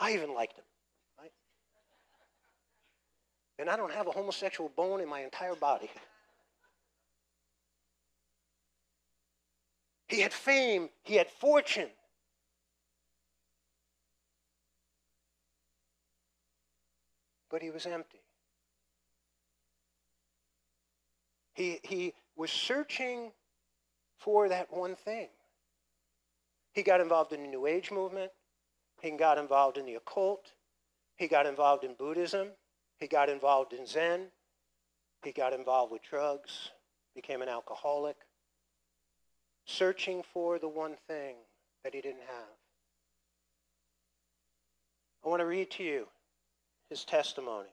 [0.00, 0.64] I even liked him.
[3.58, 5.90] And I don't have a homosexual bone in my entire body.
[10.06, 11.88] He had fame, he had fortune.
[17.50, 18.20] But he was empty.
[21.54, 23.32] He, he was searching
[24.18, 25.28] for that one thing.
[26.72, 28.30] He got involved in the New Age movement.
[29.00, 30.52] He got involved in the occult.
[31.16, 32.48] He got involved in Buddhism.
[32.98, 34.26] He got involved in Zen.
[35.22, 36.70] He got involved with drugs,
[37.14, 38.16] became an alcoholic,
[39.66, 41.36] searching for the one thing
[41.82, 42.56] that he didn't have.
[45.24, 46.06] I want to read to you
[46.88, 47.68] his testimony.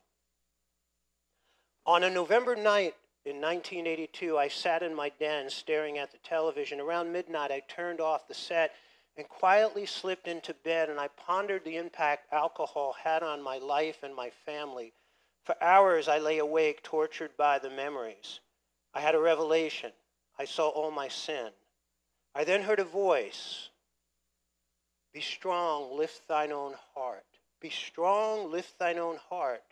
[1.86, 6.80] On a November night in 1982, I sat in my den staring at the television.
[6.80, 8.72] Around midnight, I turned off the set
[9.18, 14.04] and quietly slipped into bed, and I pondered the impact alcohol had on my life
[14.04, 14.94] and my family.
[15.46, 18.40] For hours, I lay awake, tortured by the memories.
[18.96, 19.92] I had a revelation.
[20.40, 21.50] I saw all my sin.
[22.34, 23.70] I then heard a voice
[25.14, 27.26] Be strong, lift thine own heart.
[27.62, 29.64] Be strong, lift thine own heart.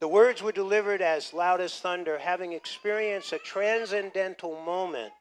[0.00, 2.18] The words were delivered as loud as thunder.
[2.18, 5.12] Having experienced a transcendental moment,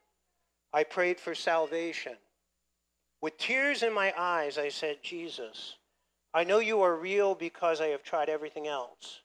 [0.74, 2.18] I prayed for salvation.
[3.22, 5.76] With tears in my eyes, I said, Jesus,
[6.34, 9.22] I know you are real because I have tried everything else.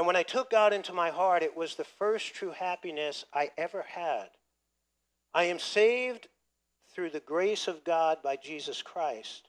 [0.00, 3.50] And when I took God into my heart, it was the first true happiness I
[3.58, 4.28] ever had.
[5.34, 6.26] I am saved
[6.94, 9.48] through the grace of God by Jesus Christ.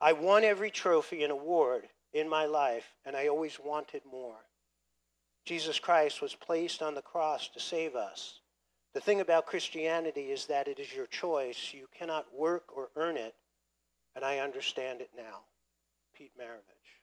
[0.00, 4.36] I won every trophy and award in my life, and I always wanted more.
[5.44, 8.42] Jesus Christ was placed on the cross to save us.
[8.94, 11.74] The thing about Christianity is that it is your choice.
[11.74, 13.34] You cannot work or earn it,
[14.14, 15.40] and I understand it now.
[16.14, 17.00] Pete Maravich.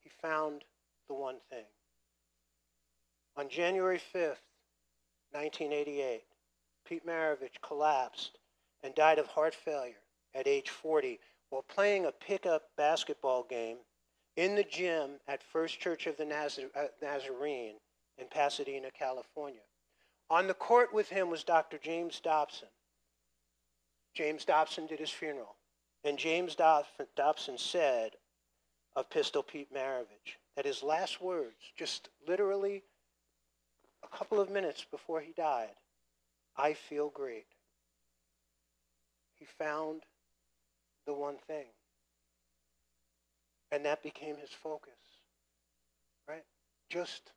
[0.00, 0.64] He found
[1.08, 1.64] the one thing.
[3.36, 4.42] On January 5th,
[5.32, 6.22] 1988,
[6.86, 8.38] Pete Maravich collapsed
[8.82, 10.00] and died of heart failure
[10.34, 11.18] at age 40
[11.50, 13.78] while playing a pickup basketball game
[14.36, 17.76] in the gym at First Church of the uh, Nazarene
[18.18, 19.60] in Pasadena, California.
[20.30, 21.78] On the court with him was Dr.
[21.78, 22.68] James Dobson.
[24.14, 25.56] James Dobson did his funeral.
[26.04, 28.12] And James Dobson said
[28.94, 32.82] of Pistol Pete Maravich that his last words, just literally
[34.02, 35.74] a couple of minutes before he died,
[36.56, 37.46] I feel great.
[39.34, 40.02] He found
[41.06, 41.66] the one thing.
[43.72, 44.92] And that became his focus,
[46.28, 46.44] right?
[46.88, 47.32] Just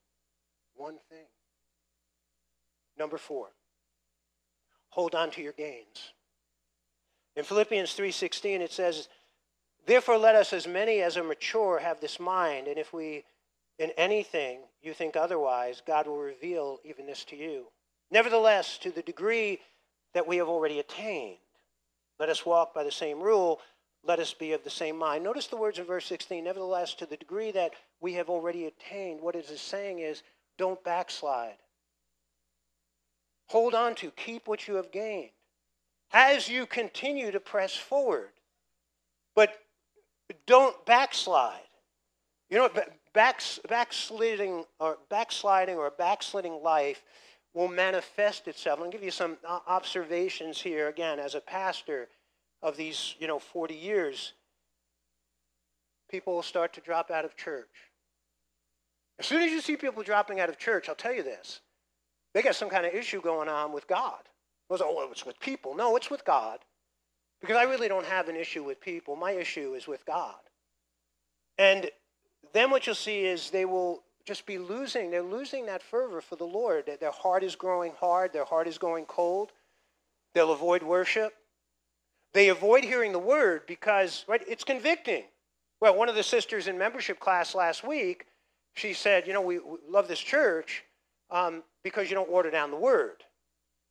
[0.75, 1.25] one thing.
[2.97, 3.47] Number four,
[4.89, 6.13] hold on to your gains.
[7.35, 9.09] In Philippians 3:16 it says,
[9.87, 13.23] "Therefore let us as many as are mature have this mind, and if we
[13.79, 17.67] in anything you think otherwise, God will reveal even this to you.
[18.11, 19.61] Nevertheless, to the degree
[20.13, 21.37] that we have already attained,
[22.19, 23.61] let us walk by the same rule,
[24.03, 25.23] let us be of the same mind.
[25.23, 26.43] Notice the words in verse 16.
[26.43, 27.71] Nevertheless, to the degree that
[28.01, 30.21] we have already attained, what it is saying is
[30.57, 31.57] don't backslide.
[33.47, 35.31] Hold on to, keep what you have gained
[36.11, 38.29] as you continue to press forward.
[39.35, 39.57] But
[40.45, 41.61] don't backslide.
[42.49, 42.69] You know,
[43.13, 47.03] backs, backsliding or backsliding or backsliding life
[47.53, 48.79] will manifest itself.
[48.81, 49.37] I'll give you some
[49.67, 52.07] observations here again as a pastor
[52.61, 54.33] of these, you know, 40 years,
[56.09, 57.69] people will start to drop out of church.
[59.19, 61.61] As soon as you see people dropping out of church, I'll tell you this.
[62.33, 64.21] They got some kind of issue going on with God.
[64.69, 65.75] It oh, it's with people.
[65.75, 66.59] No, it's with God.
[67.41, 69.15] Because I really don't have an issue with people.
[69.15, 70.35] My issue is with God.
[71.57, 71.89] And
[72.53, 75.11] then what you'll see is they will just be losing.
[75.11, 76.89] They're losing that fervor for the Lord.
[76.99, 78.33] Their heart is growing hard.
[78.33, 79.51] Their heart is going cold.
[80.33, 81.33] They'll avoid worship.
[82.33, 85.23] They avoid hearing the word because right, it's convicting.
[85.79, 88.25] Well, one of the sisters in membership class last week,
[88.73, 90.83] she said, you know, we, we love this church
[91.31, 93.23] um, because you don't water down the word.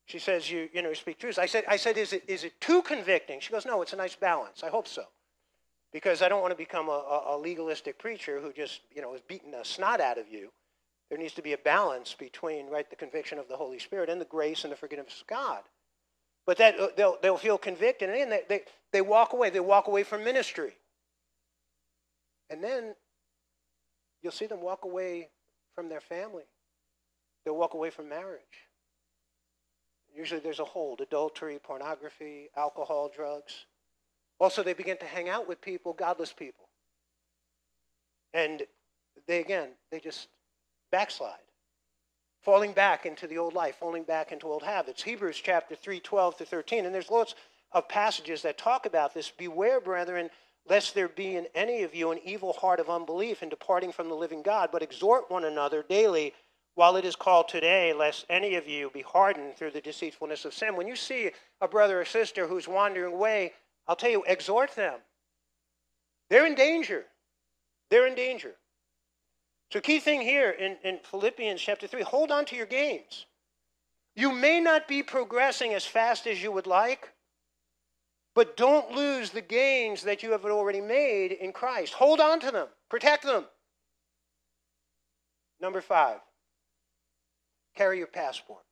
[0.06, 1.38] She says, you, you know, you speak truth.
[1.38, 3.40] I said, I said, is it, is it too convicting?
[3.40, 4.62] She goes, no, it's a nice balance.
[4.62, 5.04] I hope so.
[5.92, 9.20] Because I don't want to become a, a legalistic preacher who just, you know, is
[9.20, 10.52] beating the snot out of you.
[11.08, 14.20] There needs to be a balance between, right, the conviction of the Holy Spirit and
[14.20, 15.62] the grace and the forgiveness of God.
[16.46, 18.60] But that uh, they'll, they'll feel convicted and they, they,
[18.92, 19.50] they walk away.
[19.50, 20.72] They walk away from ministry.
[22.48, 22.94] And then
[24.22, 25.30] you'll see them walk away
[25.74, 26.44] from their family.
[27.44, 28.42] they'll walk away from marriage.
[30.16, 33.66] Usually there's a hold adultery, pornography, alcohol, drugs.
[34.38, 36.68] Also, they begin to hang out with people, godless people.
[38.32, 38.62] And
[39.26, 40.28] they, again, they just
[40.90, 41.34] backslide,
[42.42, 45.02] falling back into the old life, falling back into old habits.
[45.02, 46.86] Hebrews chapter 3, 12 to 13.
[46.86, 47.34] And there's lots
[47.72, 49.30] of passages that talk about this.
[49.30, 50.30] Beware, brethren,
[50.68, 54.08] lest there be in any of you an evil heart of unbelief in departing from
[54.08, 56.32] the living God, but exhort one another daily
[56.76, 60.52] while it is called today, lest any of you be hardened through the deceitfulness of
[60.52, 60.76] sin.
[60.76, 61.30] When you see
[61.62, 63.54] a brother or sister who's wandering away,
[63.88, 64.98] I'll tell you, exhort them.
[66.28, 67.06] They're in danger.
[67.90, 68.52] They're in danger.
[69.72, 73.24] So, key thing here in, in Philippians chapter 3 hold on to your gains.
[74.14, 77.10] You may not be progressing as fast as you would like,
[78.34, 81.94] but don't lose the gains that you have already made in Christ.
[81.94, 83.46] Hold on to them, protect them.
[85.58, 86.18] Number five,
[87.76, 88.62] carry your passport.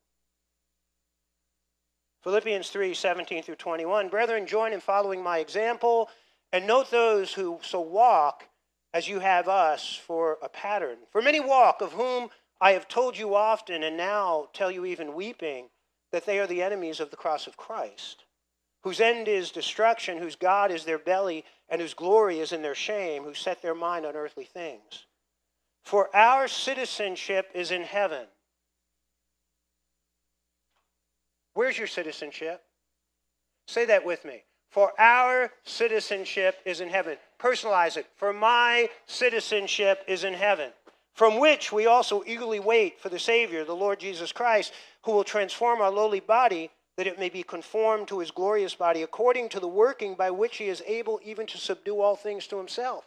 [2.22, 4.09] Philippians 3 17 through 21.
[4.09, 6.09] Brethren, join in following my example,
[6.52, 8.48] and note those who so walk
[8.94, 10.96] as you have us for a pattern.
[11.11, 12.30] For many walk, of whom
[12.61, 15.68] I have told you often, and now tell you even weeping,
[16.12, 18.24] that they are the enemies of the cross of Christ,
[18.84, 22.74] whose end is destruction, whose God is their belly, and whose glory is in their
[22.74, 25.07] shame, who set their mind on earthly things.
[25.82, 28.26] For our citizenship is in heaven
[31.55, 32.62] Where's your citizenship?
[33.66, 34.42] Say that with me.
[34.70, 37.16] For our citizenship is in heaven.
[37.40, 38.07] Personalize it.
[38.16, 40.72] For my citizenship is in heaven,
[41.14, 44.72] from which we also eagerly wait for the Savior, the Lord Jesus Christ,
[45.05, 49.02] who will transform our lowly body that it may be conformed to his glorious body,
[49.02, 52.59] according to the working by which he is able even to subdue all things to
[52.59, 53.05] himself.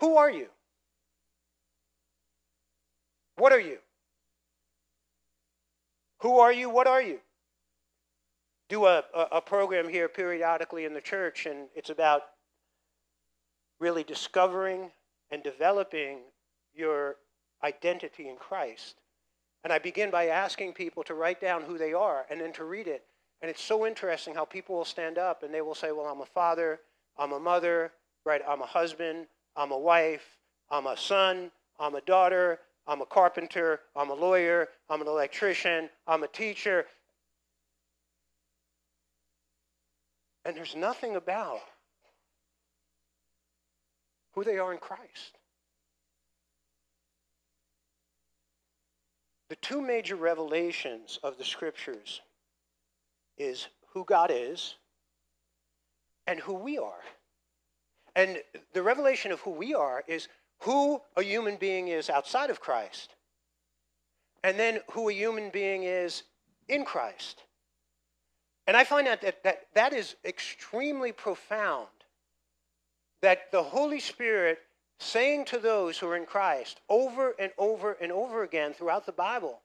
[0.00, 0.48] Who are you?
[3.36, 3.78] What are you?
[6.24, 6.70] Who are you?
[6.70, 7.20] What are you?
[8.70, 12.22] Do a, a, program here periodically in the church, and it's about
[13.78, 14.90] really discovering
[15.30, 16.20] and developing
[16.74, 17.16] your
[17.62, 18.94] identity in Christ.
[19.64, 22.64] And I begin by asking people to write down who they are and then to
[22.64, 23.04] read it.
[23.42, 26.22] And it's so interesting how people will stand up and they will say, Well, I'm
[26.22, 26.80] a father,
[27.18, 27.92] I'm a mother,
[28.24, 28.40] right?
[28.48, 30.38] I'm a husband, I'm a wife,
[30.70, 35.88] I'm a son, I'm a daughter, I'm a carpenter, I'm a lawyer, I'm an electrician,
[36.06, 36.86] I'm a teacher.
[40.44, 41.60] And there's nothing about
[44.34, 45.38] who they are in Christ.
[49.48, 52.20] The two major revelations of the scriptures
[53.38, 54.74] is who God is
[56.26, 57.00] and who we are.
[58.16, 58.38] And
[58.72, 60.28] the revelation of who we are is
[60.60, 63.14] who a human being is outside of Christ,
[64.42, 66.22] and then who a human being is
[66.68, 67.42] in Christ.
[68.66, 71.88] And I find out that that, that is extremely profound.
[73.20, 74.58] That the Holy Spirit
[74.98, 79.12] saying to those who are in Christ over and over and over again throughout the
[79.12, 79.60] Bible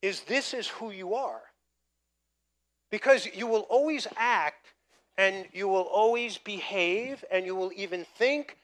[0.00, 1.40] is this is who you are.
[2.90, 4.73] Because you will always act
[5.16, 8.58] and you will always behave and you will even think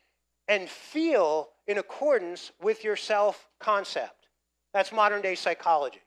[0.48, 4.26] and feel in accordance with your self concept.
[4.74, 6.00] That's modern day psychology.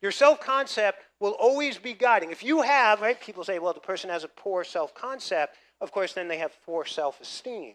[0.00, 2.30] Your self concept will always be guiding.
[2.30, 5.92] If you have, right, people say, well, the person has a poor self concept, of
[5.92, 7.74] course, then they have poor self esteem.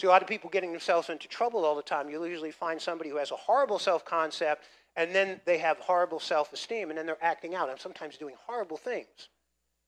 [0.00, 2.80] So, a lot of people getting themselves into trouble all the time, you'll usually find
[2.80, 4.64] somebody who has a horrible self concept
[4.96, 8.34] and then they have horrible self esteem and then they're acting out and sometimes doing
[8.46, 9.28] horrible things.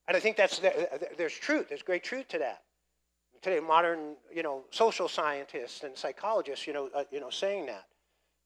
[0.06, 0.60] And I think that's,
[1.16, 2.62] there's truth, there's great truth to that
[3.44, 7.84] today, modern, you know, social scientists and psychologists, you know, uh, you know, saying that.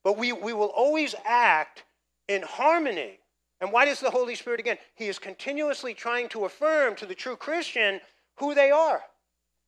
[0.02, 1.84] But we, we will always act
[2.26, 3.20] in harmony.
[3.60, 7.14] And why does the Holy Spirit, again, He is continuously trying to affirm to the
[7.14, 8.00] true Christian
[8.36, 9.02] who they are.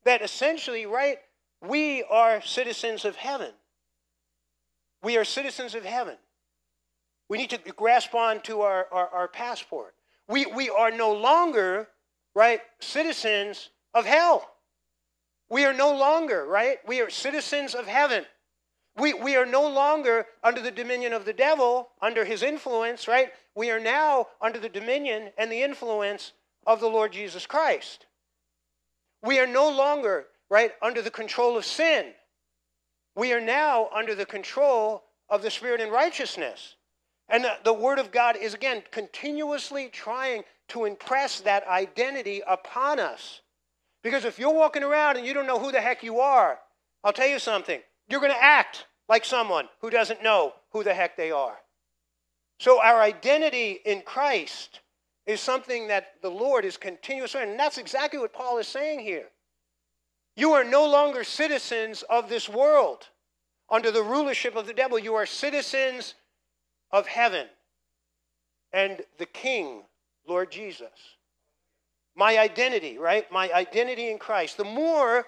[0.05, 1.18] That essentially, right,
[1.66, 3.53] we are citizens of heaven.
[5.03, 6.16] We are citizens of heaven.
[7.28, 9.95] We need to grasp on to our, our, our passport.
[10.31, 11.89] We, we are no longer,
[12.35, 14.49] right, citizens of hell.
[15.51, 16.78] We are no longer, right?
[16.87, 18.24] We are citizens of heaven.
[18.97, 23.31] We, we are no longer under the dominion of the devil, under his influence, right?
[23.57, 26.33] We are now under the dominion and the influence
[26.64, 28.07] of the Lord Jesus Christ.
[29.24, 32.12] We are no longer, right, under the control of sin.
[33.16, 36.76] We are now under the control of the Spirit and righteousness.
[37.31, 42.99] And the, the Word of God is, again, continuously trying to impress that identity upon
[42.99, 43.41] us.
[44.03, 46.59] Because if you're walking around and you don't know who the heck you are,
[47.05, 47.81] I'll tell you something.
[48.09, 51.57] You're going to act like someone who doesn't know who the heck they are.
[52.59, 54.81] So our identity in Christ
[55.26, 59.26] is something that the Lord is continuously, and that's exactly what Paul is saying here.
[60.37, 63.09] You are no longer citizens of this world
[63.70, 64.99] under the rulership of the devil.
[64.99, 66.14] You are citizens
[66.93, 67.47] of heaven
[68.72, 69.82] and the King,
[70.26, 70.91] Lord Jesus.
[72.16, 73.30] My identity, right?
[73.30, 74.57] My identity in Christ.
[74.57, 75.26] The more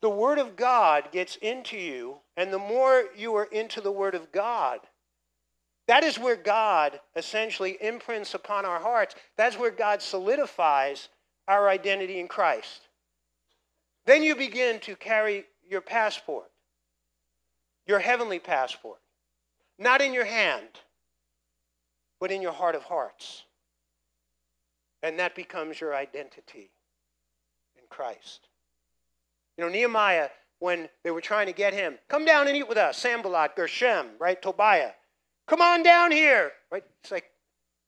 [0.00, 4.14] the Word of God gets into you, and the more you are into the Word
[4.14, 4.80] of God,
[5.88, 9.14] that is where God essentially imprints upon our hearts.
[9.36, 11.08] That's where God solidifies
[11.48, 12.88] our identity in Christ.
[14.06, 16.50] Then you begin to carry your passport,
[17.86, 18.98] your heavenly passport,
[19.82, 20.68] not in your hand,
[22.20, 23.44] but in your heart of hearts.
[25.02, 26.70] And that becomes your identity
[27.76, 28.48] in Christ.
[29.58, 30.28] You know, Nehemiah,
[30.60, 34.06] when they were trying to get him, come down and eat with us, Sanballat, Geshem,
[34.18, 34.92] right, Tobiah.
[35.48, 36.84] Come on down here, right?
[37.02, 37.30] It's like,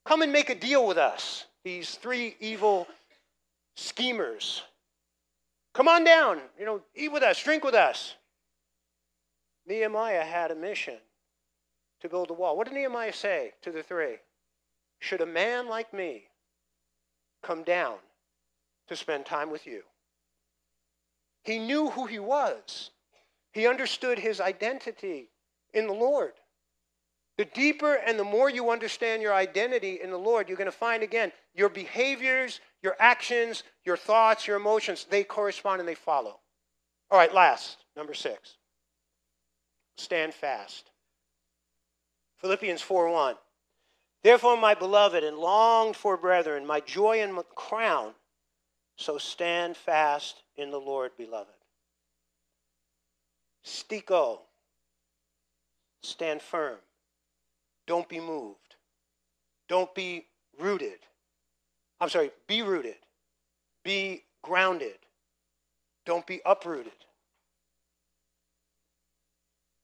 [0.04, 1.46] come and make a deal with us.
[1.64, 2.88] These three evil
[3.76, 4.62] schemers.
[5.72, 8.14] Come on down, you know, eat with us, drink with us.
[9.66, 10.98] Nehemiah had a mission
[12.04, 12.54] to build a wall.
[12.54, 14.16] What did Nehemiah say to the three?
[15.00, 16.24] Should a man like me
[17.42, 17.96] come down
[18.88, 19.82] to spend time with you?
[21.44, 22.90] He knew who he was.
[23.52, 25.30] He understood his identity
[25.72, 26.32] in the Lord.
[27.38, 30.76] The deeper and the more you understand your identity in the Lord, you're going to
[30.76, 36.38] find again your behaviors, your actions, your thoughts, your emotions, they correspond and they follow.
[37.10, 38.58] All right, last, number six.
[39.96, 40.90] Stand fast.
[42.44, 43.36] Philippians 4 1.
[44.22, 48.12] Therefore, my beloved and longed for brethren, my joy and my crown,
[48.98, 51.54] so stand fast in the Lord, beloved.
[53.64, 54.40] Stiko.
[56.02, 56.76] Stand firm.
[57.86, 58.76] Don't be moved.
[59.66, 60.26] Don't be
[60.60, 60.98] rooted.
[61.98, 62.98] I'm sorry, be rooted.
[63.84, 64.98] Be grounded.
[66.04, 66.92] Don't be uprooted.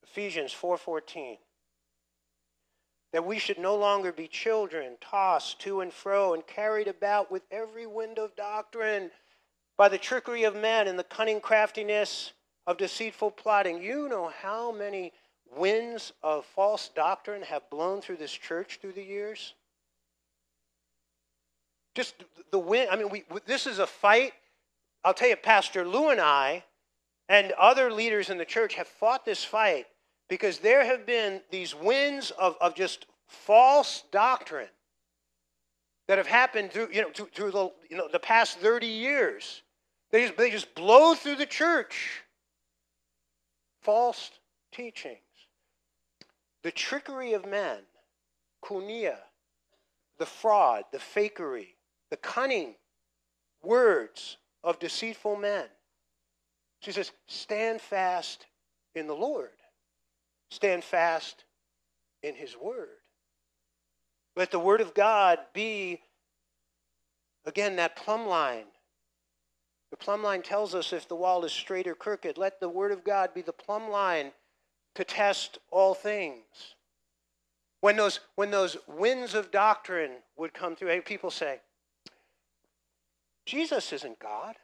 [0.02, 1.38] Ephesians 4:14
[3.12, 7.42] that we should no longer be children tossed to and fro and carried about with
[7.50, 9.10] every wind of doctrine
[9.76, 12.32] by the trickery of men and the cunning craftiness
[12.66, 13.82] of deceitful plotting.
[13.82, 15.12] You know how many
[15.56, 19.54] winds of false doctrine have blown through this church through the years?
[21.94, 22.14] Just
[22.52, 22.88] the wind.
[22.92, 24.32] I mean, we, this is a fight.
[25.04, 26.64] I'll tell you, Pastor Lou and I
[27.28, 29.86] and other leaders in the church have fought this fight
[30.30, 34.68] because there have been these winds of, of just false doctrine
[36.06, 39.62] that have happened through, you know, through, through the, you know, the past 30 years.
[40.12, 42.22] They just, they just blow through the church.
[43.82, 44.30] False
[44.72, 45.18] teachings.
[46.62, 47.78] The trickery of men,
[48.64, 49.16] kunia,
[50.18, 51.74] the fraud, the fakery,
[52.10, 52.76] the cunning
[53.62, 55.66] words of deceitful men.
[56.80, 58.46] She says, stand fast
[58.94, 59.50] in the Lord.
[60.50, 61.44] Stand fast
[62.22, 62.88] in his word.
[64.36, 66.00] Let the word of God be,
[67.44, 68.66] again, that plumb line.
[69.90, 72.38] The plumb line tells us if the wall is straight or crooked.
[72.38, 74.32] Let the word of God be the plumb line
[74.94, 76.44] to test all things.
[77.80, 81.60] When those, when those winds of doctrine would come through, people say,
[83.46, 84.56] Jesus isn't God.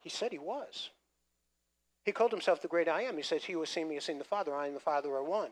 [0.00, 0.90] He said he was.
[2.06, 3.16] He called himself the great I am.
[3.16, 4.54] He says, He who has seen me has seen the Father.
[4.54, 5.50] I and the Father are one.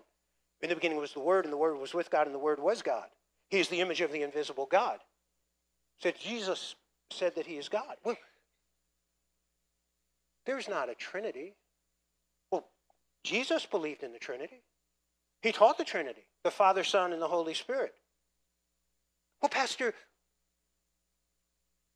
[0.62, 2.60] In the beginning was the Word, and the Word was with God, and the Word
[2.60, 3.08] was God.
[3.50, 5.00] He is the image of the invisible God.
[5.98, 6.76] Said Jesus
[7.10, 7.96] said that he is God.
[8.04, 8.16] Well,
[10.46, 11.54] there's not a Trinity.
[12.50, 12.66] Well,
[13.22, 14.62] Jesus believed in the Trinity.
[15.42, 17.94] He taught the Trinity, the Father, Son, and the Holy Spirit.
[19.42, 19.94] Well, Pastor,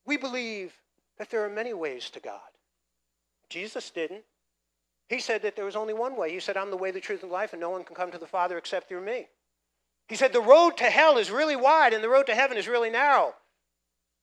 [0.04, 0.74] we believe
[1.18, 2.40] that there are many ways to God.
[3.48, 4.24] Jesus didn't.
[5.08, 6.32] He said that there was only one way.
[6.32, 8.18] He said, I'm the way, the truth, and life, and no one can come to
[8.18, 9.28] the Father except through me.
[10.08, 12.66] He said, the road to hell is really wide and the road to heaven is
[12.66, 13.34] really narrow.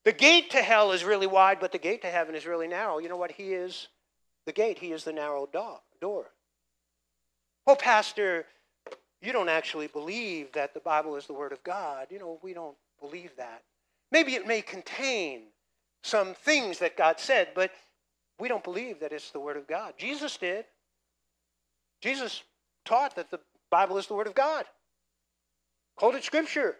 [0.03, 2.99] The gate to hell is really wide, but the gate to heaven is really narrow.
[2.99, 3.31] You know what?
[3.31, 3.87] He is
[4.45, 6.31] the gate, He is the narrow door.
[7.67, 8.45] Oh, Pastor,
[9.21, 12.07] you don't actually believe that the Bible is the Word of God.
[12.11, 13.63] You know, we don't believe that.
[14.11, 15.45] Maybe it may contain
[16.03, 17.71] some things that God said, but
[18.39, 19.95] we don't believe that it's the Word of God.
[19.97, 20.65] Jesus did.
[22.01, 22.43] Jesus
[22.83, 23.39] taught that the
[23.69, 24.65] Bible is the Word of God.
[25.97, 26.75] Called it Scripture.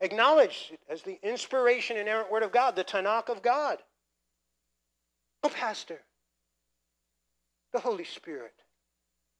[0.00, 3.78] Acknowledged it as the inspiration inerrant Word of God, the Tanakh of God.
[5.42, 6.00] Oh, Pastor,
[7.72, 8.54] the Holy Spirit.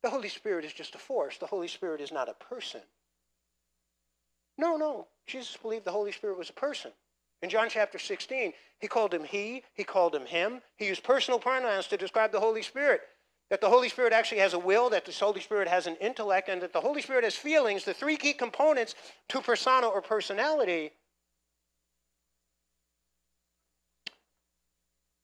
[0.02, 1.38] The Holy Spirit is just a force.
[1.38, 2.80] The Holy Spirit is not a person.
[4.56, 5.06] No, no.
[5.26, 6.92] Jesus believed the Holy Spirit was a person.
[7.42, 10.60] In John chapter 16, he called him he, he called him him.
[10.76, 13.02] He used personal pronouns to describe the Holy Spirit.
[13.50, 16.48] That the Holy Spirit actually has a will, that the Holy Spirit has an intellect,
[16.48, 18.94] and that the Holy Spirit has feelings, the three key components
[19.28, 20.92] to persona or personality.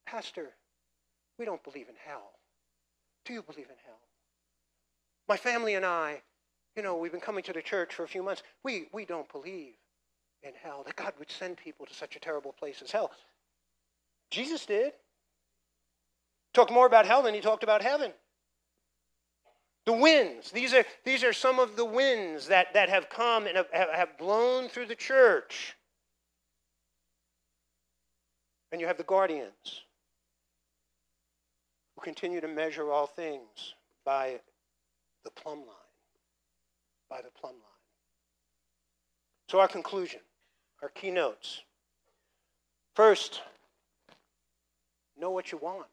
[0.06, 0.54] Pastor,
[1.38, 2.32] we don't believe in hell.
[3.24, 3.98] Do you believe in hell?
[5.28, 6.22] My family and I,
[6.76, 8.42] you know, we've been coming to the church for a few months.
[8.62, 9.74] We, we don't believe
[10.42, 13.10] in hell, that God would send people to such a terrible place as hell.
[14.30, 14.92] Jesus did.
[16.54, 18.12] Talked more about hell than he talked about heaven.
[19.86, 23.56] The winds, these are, these are some of the winds that, that have come and
[23.56, 25.76] have, have blown through the church.
[28.72, 29.82] And you have the guardians
[31.94, 33.74] who continue to measure all things
[34.04, 34.40] by
[35.24, 35.68] the plumb line.
[37.10, 37.60] By the plumb line.
[39.50, 40.20] So, our conclusion,
[40.82, 41.62] our keynotes.
[42.94, 43.42] First,
[45.18, 45.86] know what you want.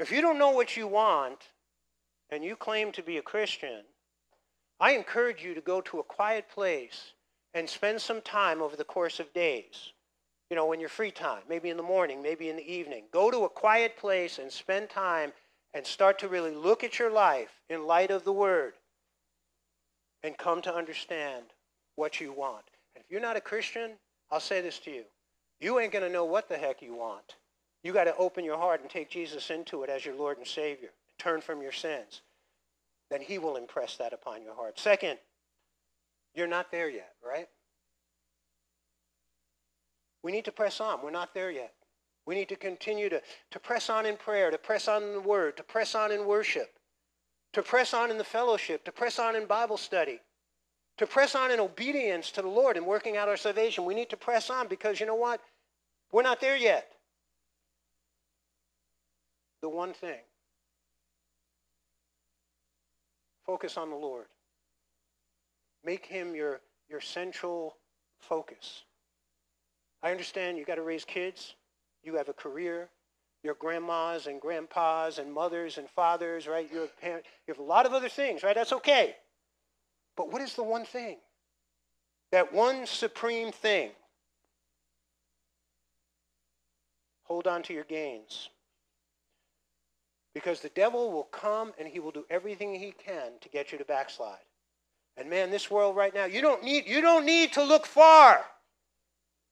[0.00, 1.50] If you don't know what you want
[2.30, 3.82] and you claim to be a Christian,
[4.78, 7.12] I encourage you to go to a quiet place
[7.52, 9.92] and spend some time over the course of days.
[10.50, 13.04] You know, when you're free time, maybe in the morning, maybe in the evening.
[13.12, 15.32] Go to a quiet place and spend time
[15.74, 18.74] and start to really look at your life in light of the Word
[20.22, 21.44] and come to understand
[21.96, 22.64] what you want.
[22.94, 23.92] And if you're not a Christian,
[24.30, 25.04] I'll say this to you.
[25.60, 27.34] You ain't going to know what the heck you want.
[27.82, 30.46] You got to open your heart and take Jesus into it as your Lord and
[30.46, 30.90] Savior.
[31.18, 32.22] Turn from your sins.
[33.10, 34.78] Then he will impress that upon your heart.
[34.78, 35.18] Second,
[36.34, 37.48] you're not there yet, right?
[40.22, 41.02] We need to press on.
[41.02, 41.72] We're not there yet.
[42.26, 43.22] We need to continue to,
[43.52, 46.26] to press on in prayer, to press on in the Word, to press on in
[46.26, 46.78] worship,
[47.54, 50.20] to press on in the fellowship, to press on in Bible study,
[50.98, 53.86] to press on in obedience to the Lord and working out our salvation.
[53.86, 55.40] We need to press on because you know what?
[56.12, 56.97] We're not there yet
[59.62, 60.20] the one thing
[63.48, 64.26] focus on the Lord.
[65.82, 67.78] Make him your, your central
[68.20, 68.82] focus.
[70.02, 71.54] I understand you got to raise kids,
[72.02, 72.90] you have a career,
[73.42, 76.70] your grandmas and grandpas and mothers and fathers, right?
[77.00, 77.24] Parent.
[77.46, 78.54] You have a lot of other things, right?
[78.54, 79.16] That's okay.
[80.14, 81.16] But what is the one thing?
[82.32, 83.92] That one supreme thing.
[87.22, 88.50] Hold on to your gains.
[90.38, 93.78] Because the devil will come and he will do everything he can to get you
[93.78, 94.36] to backslide.
[95.16, 98.44] And man, this world right now, you don't need, you don't need to look far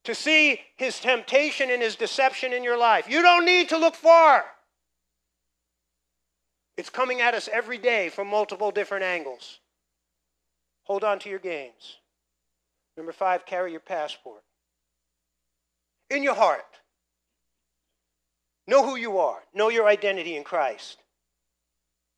[0.04, 3.10] to see his temptation and his deception in your life.
[3.10, 4.44] You don't need to look far.
[6.76, 9.58] It's coming at us every day from multiple different angles.
[10.84, 11.96] Hold on to your gains.
[12.96, 14.44] Number five, carry your passport.
[16.10, 16.62] In your heart.
[18.68, 20.98] Know who you are, know your identity in Christ.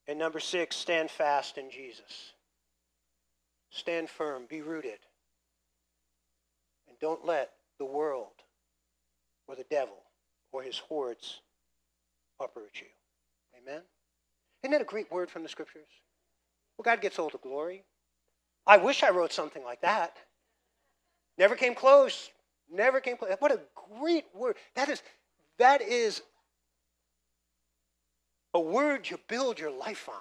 [0.06, 2.32] And number six, stand fast in Jesus.
[3.70, 4.98] Stand firm, be rooted.
[6.88, 8.32] And don't let the world
[9.46, 9.98] or the devil
[10.50, 11.40] or his hordes
[12.40, 12.86] uproot you.
[13.60, 13.82] Amen?
[14.62, 15.88] Isn't that a great word from the scriptures?
[16.76, 17.84] Well, God gets all the glory.
[18.66, 20.16] I wish I wrote something like that.
[21.36, 22.30] Never came close.
[22.70, 23.34] Never came close.
[23.38, 23.60] What a
[24.00, 24.56] great word.
[24.74, 25.02] That is,
[25.58, 26.22] that is
[28.54, 30.14] a word you build your life on.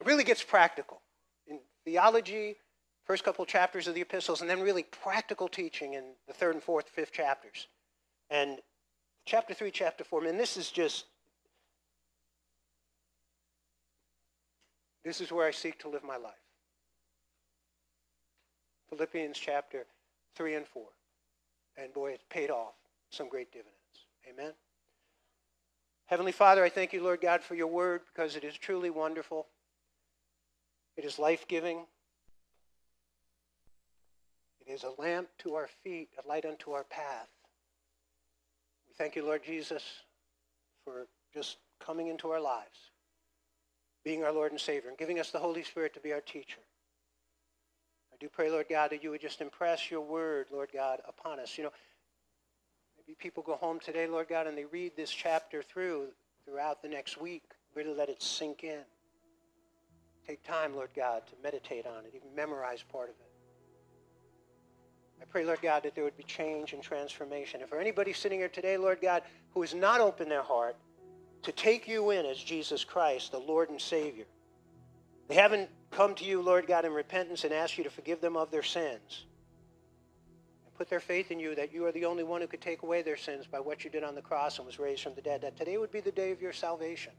[0.00, 1.00] It really gets practical.
[1.46, 2.56] In theology,
[3.04, 6.62] first couple chapters of the epistles, and then really practical teaching in the third and
[6.62, 7.66] fourth, fifth chapters.
[8.30, 8.58] And
[9.24, 11.06] chapter three, chapter four, man, this is just
[15.04, 16.34] this is where I seek to live my life.
[18.90, 19.86] Philippians chapter
[20.34, 20.88] three and four.
[21.76, 22.74] And boy, it's paid off
[23.10, 23.74] some great dividends.
[24.28, 24.52] Amen.
[26.08, 29.46] Heavenly Father, I thank you, Lord God, for your word because it is truly wonderful.
[30.96, 31.84] It is life giving.
[34.66, 37.28] It is a lamp to our feet, a light unto our path.
[38.86, 39.82] We thank you, Lord Jesus,
[40.82, 42.90] for just coming into our lives,
[44.02, 46.62] being our Lord and Savior, and giving us the Holy Spirit to be our teacher.
[48.14, 51.38] I do pray, Lord God, that you would just impress your word, Lord God, upon
[51.38, 51.58] us.
[51.58, 51.72] You know,
[53.14, 56.08] people go home today, Lord God, and they read this chapter through
[56.44, 57.42] throughout the next week.
[57.74, 58.80] Really let it sink in.
[60.26, 63.30] Take time, Lord God, to meditate on it, even memorize part of it.
[65.22, 67.60] I pray, Lord God, that there would be change and transformation.
[67.60, 70.76] If for anybody sitting here today, Lord God, who has not opened their heart
[71.42, 74.26] to take you in as Jesus Christ, the Lord and Savior.
[75.28, 78.36] They haven't come to you, Lord God, in repentance and asked you to forgive them
[78.36, 79.27] of their sins and
[80.78, 83.02] put their faith in you that you are the only one who could take away
[83.02, 85.42] their sins by what you did on the cross and was raised from the dead,
[85.42, 87.12] that today would be the day of your salvation.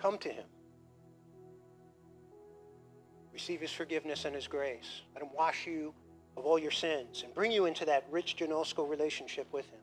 [0.00, 0.44] Come to him.
[3.32, 5.02] Receive his forgiveness and his grace.
[5.14, 5.94] Let him wash you
[6.36, 9.80] of all your sins and bring you into that rich ginosko relationship with him.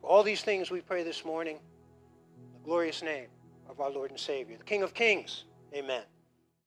[0.00, 3.26] For all these things we pray this morning in the glorious name
[3.68, 5.44] of our Lord and Savior, the King of Kings.
[5.74, 6.02] Amen.